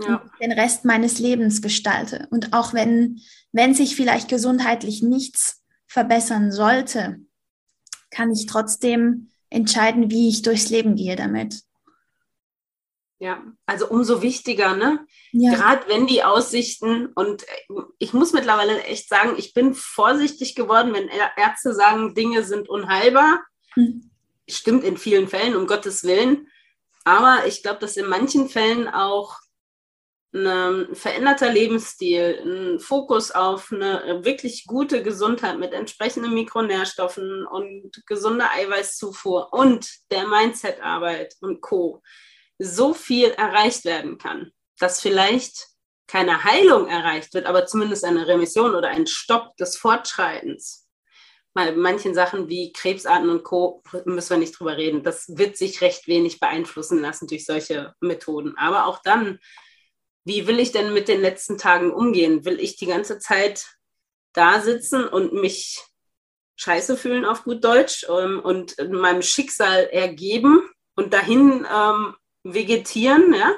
Ja. 0.01 0.27
den 0.41 0.51
Rest 0.51 0.85
meines 0.85 1.19
Lebens 1.19 1.61
gestalte. 1.61 2.27
Und 2.31 2.51
auch 2.51 2.73
wenn, 2.73 3.21
wenn 3.51 3.75
sich 3.75 3.95
vielleicht 3.95 4.27
gesundheitlich 4.27 5.03
nichts 5.03 5.61
verbessern 5.85 6.51
sollte, 6.51 7.19
kann 8.09 8.31
ich 8.31 8.47
trotzdem 8.47 9.29
entscheiden, 9.51 10.09
wie 10.09 10.29
ich 10.29 10.41
durchs 10.41 10.71
Leben 10.71 10.95
gehe 10.95 11.15
damit. 11.15 11.61
Ja, 13.19 13.41
also 13.65 13.87
umso 13.87 14.21
wichtiger, 14.21 14.75
ne? 14.75 15.05
Ja. 15.31 15.53
Gerade 15.53 15.87
wenn 15.87 16.07
die 16.07 16.23
Aussichten, 16.23 17.07
und 17.15 17.45
ich 17.97 18.13
muss 18.13 18.33
mittlerweile 18.33 18.83
echt 18.83 19.07
sagen, 19.07 19.35
ich 19.37 19.53
bin 19.53 19.73
vorsichtig 19.73 20.55
geworden, 20.55 20.93
wenn 20.93 21.09
Ärzte 21.37 21.73
sagen, 21.73 22.15
Dinge 22.15 22.43
sind 22.43 22.67
unheilbar. 22.67 23.45
Hm. 23.75 24.11
Stimmt 24.49 24.83
in 24.83 24.97
vielen 24.97 25.29
Fällen, 25.29 25.55
um 25.55 25.67
Gottes 25.67 26.03
Willen. 26.03 26.47
Aber 27.05 27.45
ich 27.47 27.63
glaube, 27.63 27.79
dass 27.79 27.97
in 27.97 28.07
manchen 28.07 28.49
Fällen 28.49 28.89
auch 28.89 29.37
ein 30.33 30.95
veränderter 30.95 31.51
Lebensstil, 31.51 32.41
ein 32.43 32.79
Fokus 32.79 33.31
auf 33.31 33.71
eine 33.71 34.21
wirklich 34.23 34.65
gute 34.65 35.03
Gesundheit 35.03 35.59
mit 35.59 35.73
entsprechenden 35.73 36.33
Mikronährstoffen 36.33 37.45
und 37.45 38.01
gesunder 38.07 38.49
Eiweißzufuhr 38.51 39.53
und 39.53 39.87
der 40.11 40.27
Mindsetarbeit 40.27 41.35
und 41.41 41.61
Co. 41.61 42.01
so 42.63 42.93
viel 42.93 43.29
erreicht 43.31 43.85
werden 43.85 44.17
kann, 44.17 44.51
dass 44.79 45.01
vielleicht 45.01 45.67
keine 46.07 46.43
Heilung 46.43 46.87
erreicht 46.87 47.33
wird, 47.33 47.45
aber 47.45 47.65
zumindest 47.65 48.03
eine 48.03 48.27
Remission 48.27 48.75
oder 48.75 48.89
ein 48.89 49.07
Stopp 49.07 49.55
des 49.57 49.77
Fortschreitens. 49.77 50.87
Bei 51.53 51.71
manchen 51.71 52.13
Sachen 52.15 52.49
wie 52.49 52.73
Krebsarten 52.73 53.29
und 53.29 53.43
Co. 53.43 53.83
müssen 54.05 54.31
wir 54.31 54.37
nicht 54.37 54.57
drüber 54.59 54.75
reden. 54.75 55.03
Das 55.03 55.37
wird 55.37 55.55
sich 55.55 55.81
recht 55.81 56.07
wenig 56.07 56.39
beeinflussen 56.39 56.99
lassen 56.99 57.27
durch 57.27 57.45
solche 57.45 57.93
Methoden. 57.99 58.57
Aber 58.57 58.87
auch 58.87 59.01
dann, 59.03 59.39
wie 60.25 60.47
will 60.47 60.59
ich 60.59 60.71
denn 60.71 60.93
mit 60.93 61.07
den 61.07 61.21
letzten 61.21 61.59
Tagen 61.59 61.91
umgehen? 61.91 62.43
Will 62.43 62.59
ich 62.59 62.75
die 62.75 62.87
ganze 62.87 63.19
Zeit 63.19 63.67
da 64.33 64.61
sitzen 64.61 65.07
und 65.07 65.33
mich 65.33 65.83
scheiße 66.55 66.97
fühlen 66.97 67.25
auf 67.25 67.43
gut 67.43 67.63
Deutsch 67.63 68.05
ähm, 68.09 68.39
und 68.39 68.75
meinem 68.91 69.21
Schicksal 69.21 69.85
ergeben 69.91 70.67
und 70.95 71.13
dahin 71.13 71.67
ähm, 71.71 72.15
vegetieren, 72.43 73.33
ja? 73.33 73.53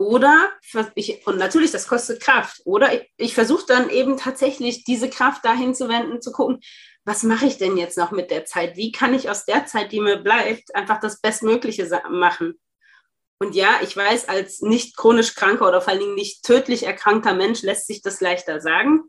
Oder, 0.00 0.52
ich, 0.94 1.26
und 1.26 1.38
natürlich, 1.38 1.72
das 1.72 1.88
kostet 1.88 2.20
Kraft. 2.22 2.62
Oder 2.64 2.94
ich, 2.94 3.12
ich 3.16 3.34
versuche 3.34 3.66
dann 3.66 3.90
eben 3.90 4.16
tatsächlich 4.16 4.84
diese 4.84 5.10
Kraft 5.10 5.44
dahin 5.44 5.74
zu 5.74 5.88
wenden, 5.88 6.22
zu 6.22 6.30
gucken, 6.30 6.60
was 7.04 7.24
mache 7.24 7.46
ich 7.46 7.58
denn 7.58 7.76
jetzt 7.76 7.98
noch 7.98 8.12
mit 8.12 8.30
der 8.30 8.44
Zeit? 8.44 8.76
Wie 8.76 8.92
kann 8.92 9.12
ich 9.12 9.28
aus 9.28 9.44
der 9.44 9.66
Zeit, 9.66 9.90
die 9.90 10.00
mir 10.00 10.18
bleibt, 10.18 10.74
einfach 10.74 11.00
das 11.00 11.20
Bestmögliche 11.20 11.88
machen? 12.10 12.60
Und 13.40 13.54
ja, 13.54 13.78
ich 13.82 13.96
weiß, 13.96 14.28
als 14.28 14.60
nicht 14.60 14.96
chronisch 14.96 15.34
kranker 15.34 15.66
oder 15.66 15.80
vor 15.80 15.92
allen 15.92 16.00
Dingen 16.00 16.14
nicht 16.14 16.44
tödlich 16.44 16.84
erkrankter 16.84 17.34
Mensch 17.34 17.62
lässt 17.62 17.86
sich 17.86 18.02
das 18.02 18.20
leichter 18.20 18.60
sagen. 18.60 19.04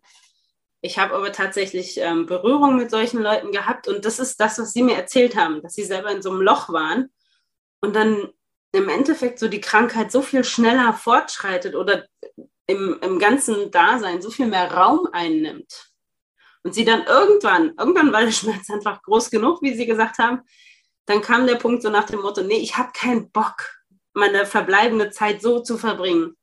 Ich 0.82 0.98
habe 0.98 1.15
aber 1.15 1.32
tatsächlich 1.32 1.98
ähm, 1.98 2.26
Berührung 2.26 2.78
mit 2.78 2.89
solchen 2.89 3.22
Leuten 3.22 3.52
gehabt 3.52 3.88
und 3.88 4.06
das 4.06 4.17
ist 4.17 4.39
das, 4.39 4.60
was 4.60 4.72
sie 4.72 4.84
mir 4.84 4.95
erzählt 4.95 5.36
haben, 5.36 5.62
dass 5.62 5.74
sie 5.74 5.84
selber 5.84 6.12
in 6.12 6.22
so 6.22 6.30
einem 6.30 6.41
Loch 6.41 6.69
waren 6.69 7.10
und 7.82 7.95
dann 7.95 8.30
im 8.71 8.89
Endeffekt 8.89 9.39
so 9.39 9.47
die 9.47 9.62
Krankheit 9.62 10.12
so 10.12 10.21
viel 10.21 10.43
schneller 10.43 10.93
fortschreitet 10.93 11.75
oder 11.75 12.05
im, 12.67 12.99
im 13.01 13.19
ganzen 13.19 13.71
Dasein 13.71 14.21
so 14.21 14.29
viel 14.29 14.47
mehr 14.47 14.71
Raum 14.71 15.08
einnimmt. 15.12 15.91
Und 16.63 16.75
sie 16.75 16.86
dann 16.86 17.03
irgendwann, 17.05 17.73
irgendwann 17.77 18.12
war 18.12 18.21
der 18.21 18.32
Schmerz 18.32 18.69
einfach 18.69 19.01
groß 19.01 19.32
genug, 19.32 19.62
wie 19.62 19.75
sie 19.75 19.86
gesagt 19.86 20.19
haben, 20.19 20.41
dann 21.05 21.21
kam 21.21 21.47
der 21.47 21.55
Punkt 21.55 21.82
so 21.82 21.89
nach 21.89 22.05
dem 22.05 22.21
Motto, 22.21 22.43
nee, 22.43 22.58
ich 22.58 22.77
habe 22.77 22.91
keinen 22.93 23.32
Bock, 23.32 23.82
meine 24.13 24.45
verbleibende 24.45 25.10
Zeit 25.10 25.41
so 25.41 25.62
zu 25.62 25.77
verbringen. 25.77 26.36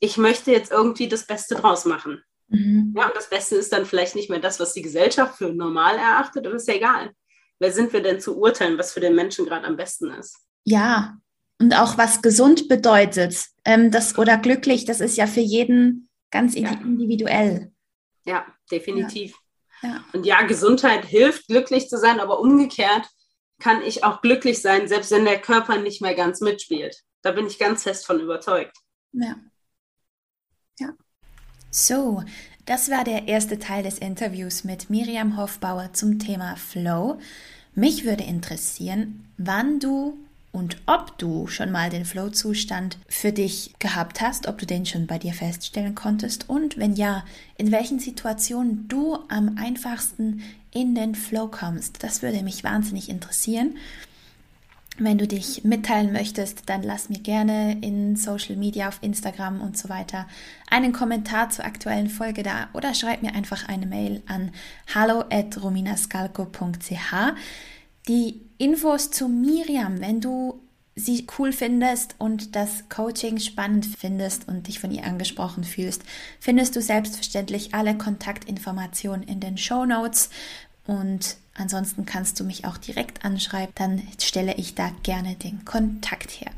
Ich 0.00 0.16
möchte 0.16 0.52
jetzt 0.52 0.70
irgendwie 0.70 1.08
das 1.08 1.26
Beste 1.26 1.56
draus 1.56 1.84
machen. 1.84 2.22
Mhm. 2.46 2.94
Ja, 2.96 3.08
und 3.08 3.16
das 3.16 3.28
Beste 3.28 3.56
ist 3.56 3.72
dann 3.72 3.84
vielleicht 3.84 4.14
nicht 4.14 4.30
mehr 4.30 4.38
das, 4.38 4.60
was 4.60 4.72
die 4.72 4.80
Gesellschaft 4.82 5.36
für 5.36 5.52
normal 5.52 5.96
erachtet, 5.96 6.46
aber 6.46 6.56
ist 6.56 6.68
ja 6.68 6.74
egal. 6.74 7.12
Wer 7.58 7.72
sind 7.72 7.92
wir 7.92 8.02
denn 8.02 8.20
zu 8.20 8.38
urteilen, 8.38 8.78
was 8.78 8.92
für 8.92 9.00
den 9.00 9.14
Menschen 9.14 9.44
gerade 9.44 9.66
am 9.66 9.76
besten 9.76 10.10
ist? 10.12 10.38
Ja, 10.64 11.18
und 11.60 11.74
auch 11.74 11.98
was 11.98 12.22
gesund 12.22 12.68
bedeutet, 12.68 13.46
ähm, 13.64 13.90
das 13.90 14.16
oder 14.18 14.38
glücklich, 14.38 14.84
das 14.84 15.00
ist 15.00 15.16
ja 15.16 15.26
für 15.26 15.40
jeden 15.40 16.08
ganz 16.30 16.54
ja. 16.54 16.70
individuell. 16.70 17.72
Ja, 18.24 18.46
definitiv. 18.70 19.34
Ja. 19.82 19.88
ja. 19.88 20.04
Und 20.12 20.26
ja, 20.26 20.42
Gesundheit 20.42 21.04
hilft, 21.04 21.48
glücklich 21.48 21.88
zu 21.88 21.98
sein, 21.98 22.20
aber 22.20 22.40
umgekehrt 22.40 23.08
kann 23.60 23.82
ich 23.82 24.04
auch 24.04 24.22
glücklich 24.22 24.62
sein, 24.62 24.86
selbst 24.88 25.10
wenn 25.10 25.24
der 25.24 25.40
Körper 25.40 25.78
nicht 25.78 26.00
mehr 26.00 26.14
ganz 26.14 26.40
mitspielt. 26.40 27.02
Da 27.22 27.32
bin 27.32 27.46
ich 27.46 27.58
ganz 27.58 27.82
fest 27.82 28.06
von 28.06 28.20
überzeugt. 28.20 28.76
Ja. 29.12 29.36
Ja. 30.78 30.92
So, 31.70 32.22
das 32.66 32.90
war 32.90 33.02
der 33.02 33.26
erste 33.26 33.58
Teil 33.58 33.82
des 33.82 33.98
Interviews 33.98 34.62
mit 34.62 34.90
Miriam 34.90 35.36
Hofbauer 35.36 35.92
zum 35.92 36.18
Thema 36.18 36.54
Flow. 36.56 37.18
Mich 37.74 38.04
würde 38.04 38.24
interessieren, 38.24 39.28
wann 39.36 39.80
du 39.80 40.18
und 40.50 40.78
ob 40.86 41.18
du 41.18 41.46
schon 41.46 41.70
mal 41.70 41.90
den 41.90 42.04
Flow-Zustand 42.04 42.98
für 43.08 43.32
dich 43.32 43.74
gehabt 43.78 44.20
hast, 44.20 44.48
ob 44.48 44.58
du 44.58 44.66
den 44.66 44.86
schon 44.86 45.06
bei 45.06 45.18
dir 45.18 45.32
feststellen 45.32 45.94
konntest 45.94 46.48
und 46.48 46.78
wenn 46.78 46.94
ja, 46.94 47.24
in 47.56 47.70
welchen 47.70 47.98
Situationen 47.98 48.88
du 48.88 49.18
am 49.28 49.56
einfachsten 49.58 50.42
in 50.72 50.94
den 50.94 51.14
Flow 51.14 51.48
kommst. 51.48 52.02
Das 52.02 52.22
würde 52.22 52.42
mich 52.42 52.64
wahnsinnig 52.64 53.08
interessieren. 53.08 53.76
Wenn 55.00 55.18
du 55.18 55.28
dich 55.28 55.62
mitteilen 55.62 56.12
möchtest, 56.12 56.68
dann 56.68 56.82
lass 56.82 57.08
mir 57.08 57.20
gerne 57.20 57.78
in 57.82 58.16
Social 58.16 58.56
Media, 58.56 58.88
auf 58.88 58.98
Instagram 59.00 59.60
und 59.60 59.78
so 59.78 59.88
weiter 59.88 60.26
einen 60.68 60.92
Kommentar 60.92 61.50
zur 61.50 61.64
aktuellen 61.64 62.08
Folge 62.08 62.42
da 62.42 62.68
oder 62.72 62.94
schreib 62.94 63.22
mir 63.22 63.32
einfach 63.32 63.68
eine 63.68 63.86
Mail 63.86 64.24
an 64.26 64.50
hallo@rominascalco.ch. 64.92 67.14
Die 68.08 68.47
Infos 68.58 69.10
zu 69.10 69.28
Miriam, 69.28 70.00
wenn 70.00 70.20
du 70.20 70.60
sie 70.96 71.26
cool 71.38 71.52
findest 71.52 72.16
und 72.18 72.56
das 72.56 72.88
Coaching 72.88 73.38
spannend 73.38 73.86
findest 73.86 74.48
und 74.48 74.66
dich 74.66 74.80
von 74.80 74.90
ihr 74.90 75.04
angesprochen 75.04 75.62
fühlst, 75.62 76.02
findest 76.40 76.74
du 76.74 76.82
selbstverständlich 76.82 77.72
alle 77.72 77.96
Kontaktinformationen 77.96 79.26
in 79.26 79.38
den 79.38 79.58
Show 79.58 79.84
Notes 79.84 80.30
und 80.86 81.36
ansonsten 81.54 82.04
kannst 82.04 82.40
du 82.40 82.44
mich 82.44 82.64
auch 82.64 82.78
direkt 82.78 83.24
anschreiben, 83.24 83.72
dann 83.76 84.02
stelle 84.20 84.54
ich 84.56 84.74
da 84.74 84.90
gerne 85.04 85.36
den 85.36 85.64
Kontakt 85.64 86.32
her. 86.32 86.50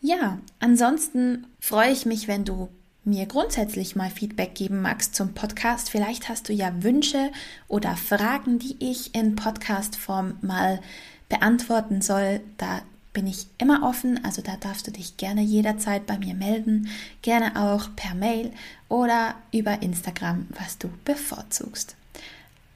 Ja, 0.00 0.38
ansonsten 0.58 1.46
freue 1.60 1.92
ich 1.92 2.06
mich, 2.06 2.26
wenn 2.26 2.44
du 2.44 2.68
mir 3.10 3.26
grundsätzlich 3.26 3.96
mal 3.96 4.08
Feedback 4.08 4.54
geben 4.54 4.80
magst 4.80 5.14
zum 5.14 5.34
Podcast. 5.34 5.90
Vielleicht 5.90 6.28
hast 6.28 6.48
du 6.48 6.52
ja 6.52 6.82
Wünsche 6.82 7.30
oder 7.68 7.96
Fragen, 7.96 8.58
die 8.58 8.76
ich 8.78 9.14
in 9.14 9.36
Podcast-Form 9.36 10.38
mal 10.40 10.80
beantworten 11.28 12.00
soll. 12.00 12.40
Da 12.56 12.82
bin 13.12 13.26
ich 13.26 13.48
immer 13.58 13.82
offen, 13.82 14.24
also 14.24 14.40
da 14.40 14.56
darfst 14.56 14.86
du 14.86 14.92
dich 14.92 15.16
gerne 15.16 15.42
jederzeit 15.42 16.06
bei 16.06 16.16
mir 16.18 16.34
melden, 16.34 16.88
gerne 17.22 17.60
auch 17.60 17.88
per 17.96 18.14
Mail 18.14 18.52
oder 18.88 19.34
über 19.52 19.82
Instagram, 19.82 20.46
was 20.50 20.78
du 20.78 20.88
bevorzugst. 21.04 21.96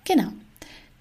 Genau. 0.05 0.29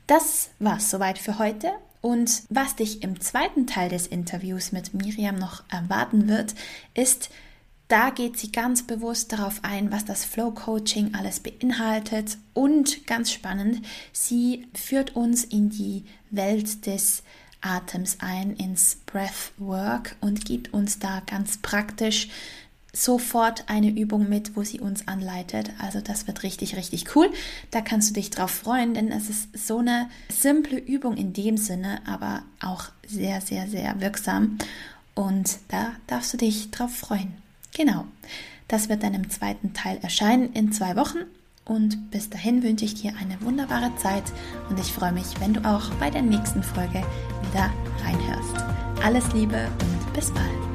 Das 0.08 0.52
war's 0.60 0.90
soweit 0.90 1.18
für 1.18 1.40
heute. 1.40 1.72
Und 2.02 2.44
was 2.50 2.76
dich 2.76 3.02
im 3.02 3.22
zweiten 3.22 3.66
Teil 3.66 3.90
des 3.90 4.08
Interviews 4.08 4.74
mit 4.74 4.94
Miriam 4.94 5.36
noch 5.36 5.64
erwarten 5.72 6.28
wird, 6.28 6.54
ist, 6.94 7.30
da 7.94 8.10
geht 8.10 8.40
sie 8.40 8.52
ganz 8.52 8.82
bewusst 8.82 9.34
darauf 9.34 9.60
ein, 9.62 9.92
was 9.92 10.04
das 10.04 10.26
Flow 10.26 10.50
Coaching 10.50 11.14
alles 11.14 11.40
beinhaltet 11.40 12.40
und 12.56 13.06
ganz 13.06 13.32
spannend, 13.32 13.86
sie 14.12 14.66
führt 14.74 15.16
uns 15.16 15.44
in 15.44 15.70
die 15.70 16.04
Welt 16.32 16.88
des 16.88 17.22
Atems 17.62 18.18
ein, 18.20 18.56
ins 18.56 18.98
Breathwork 19.06 20.16
und 20.22 20.44
gibt 20.44 20.74
uns 20.74 20.98
da 20.98 21.22
ganz 21.28 21.58
praktisch 21.58 22.30
sofort 22.94 23.66
eine 23.70 23.92
Übung 23.92 24.28
mit, 24.28 24.56
wo 24.56 24.64
sie 24.64 24.80
uns 24.80 25.08
anleitet. 25.08 25.70
Also 25.78 26.02
das 26.02 26.26
wird 26.26 26.42
richtig, 26.42 26.76
richtig 26.76 27.16
cool. 27.16 27.30
Da 27.70 27.82
kannst 27.82 28.10
du 28.10 28.16
dich 28.16 28.32
drauf 28.32 28.50
freuen, 28.50 28.96
denn 28.96 29.12
es 29.12 29.30
ist 29.30 29.68
so 29.68 29.78
eine 29.78 30.10
simple 30.30 30.80
Übung 30.80 31.16
in 31.16 31.34
dem 31.34 31.58
Sinne, 31.58 32.02
aber 32.08 32.42
auch 32.60 32.86
sehr, 33.08 33.40
sehr, 33.40 33.68
sehr 33.68 34.02
wirksam. 34.02 34.58
Und 35.14 35.60
da 35.68 35.92
darfst 36.08 36.34
du 36.34 36.38
dich 36.38 36.72
drauf 36.72 36.92
freuen. 36.92 37.43
Genau. 37.76 38.06
Das 38.68 38.90
wird 38.90 39.04
dann 39.04 39.14
im 39.14 39.30
zweiten 39.30 39.74
Teil 39.74 40.00
erscheinen 40.02 40.54
in 40.54 40.72
zwei 40.72 40.96
Wochen. 40.96 41.20
Und 41.66 42.12
bis 42.12 42.30
dahin 42.30 42.62
wünsche 42.62 42.86
ich 42.86 42.96
dir 42.96 43.14
eine 43.20 43.40
wunderbare 43.42 43.96
Zeit 43.96 44.24
und 44.70 44.78
ich 44.80 44.92
freue 44.92 45.14
mich, 45.14 45.40
wenn 45.40 45.54
du 45.54 45.62
auch 45.64 45.90
bei 45.92 46.10
der 46.10 46.22
nächsten 46.22 46.62
Folge 46.62 47.02
wieder 47.52 47.72
reinhörst. 48.04 48.56
Alles 49.02 49.32
Liebe 49.34 49.70
und 49.80 50.14
bis 50.14 50.30
bald. 50.32 50.73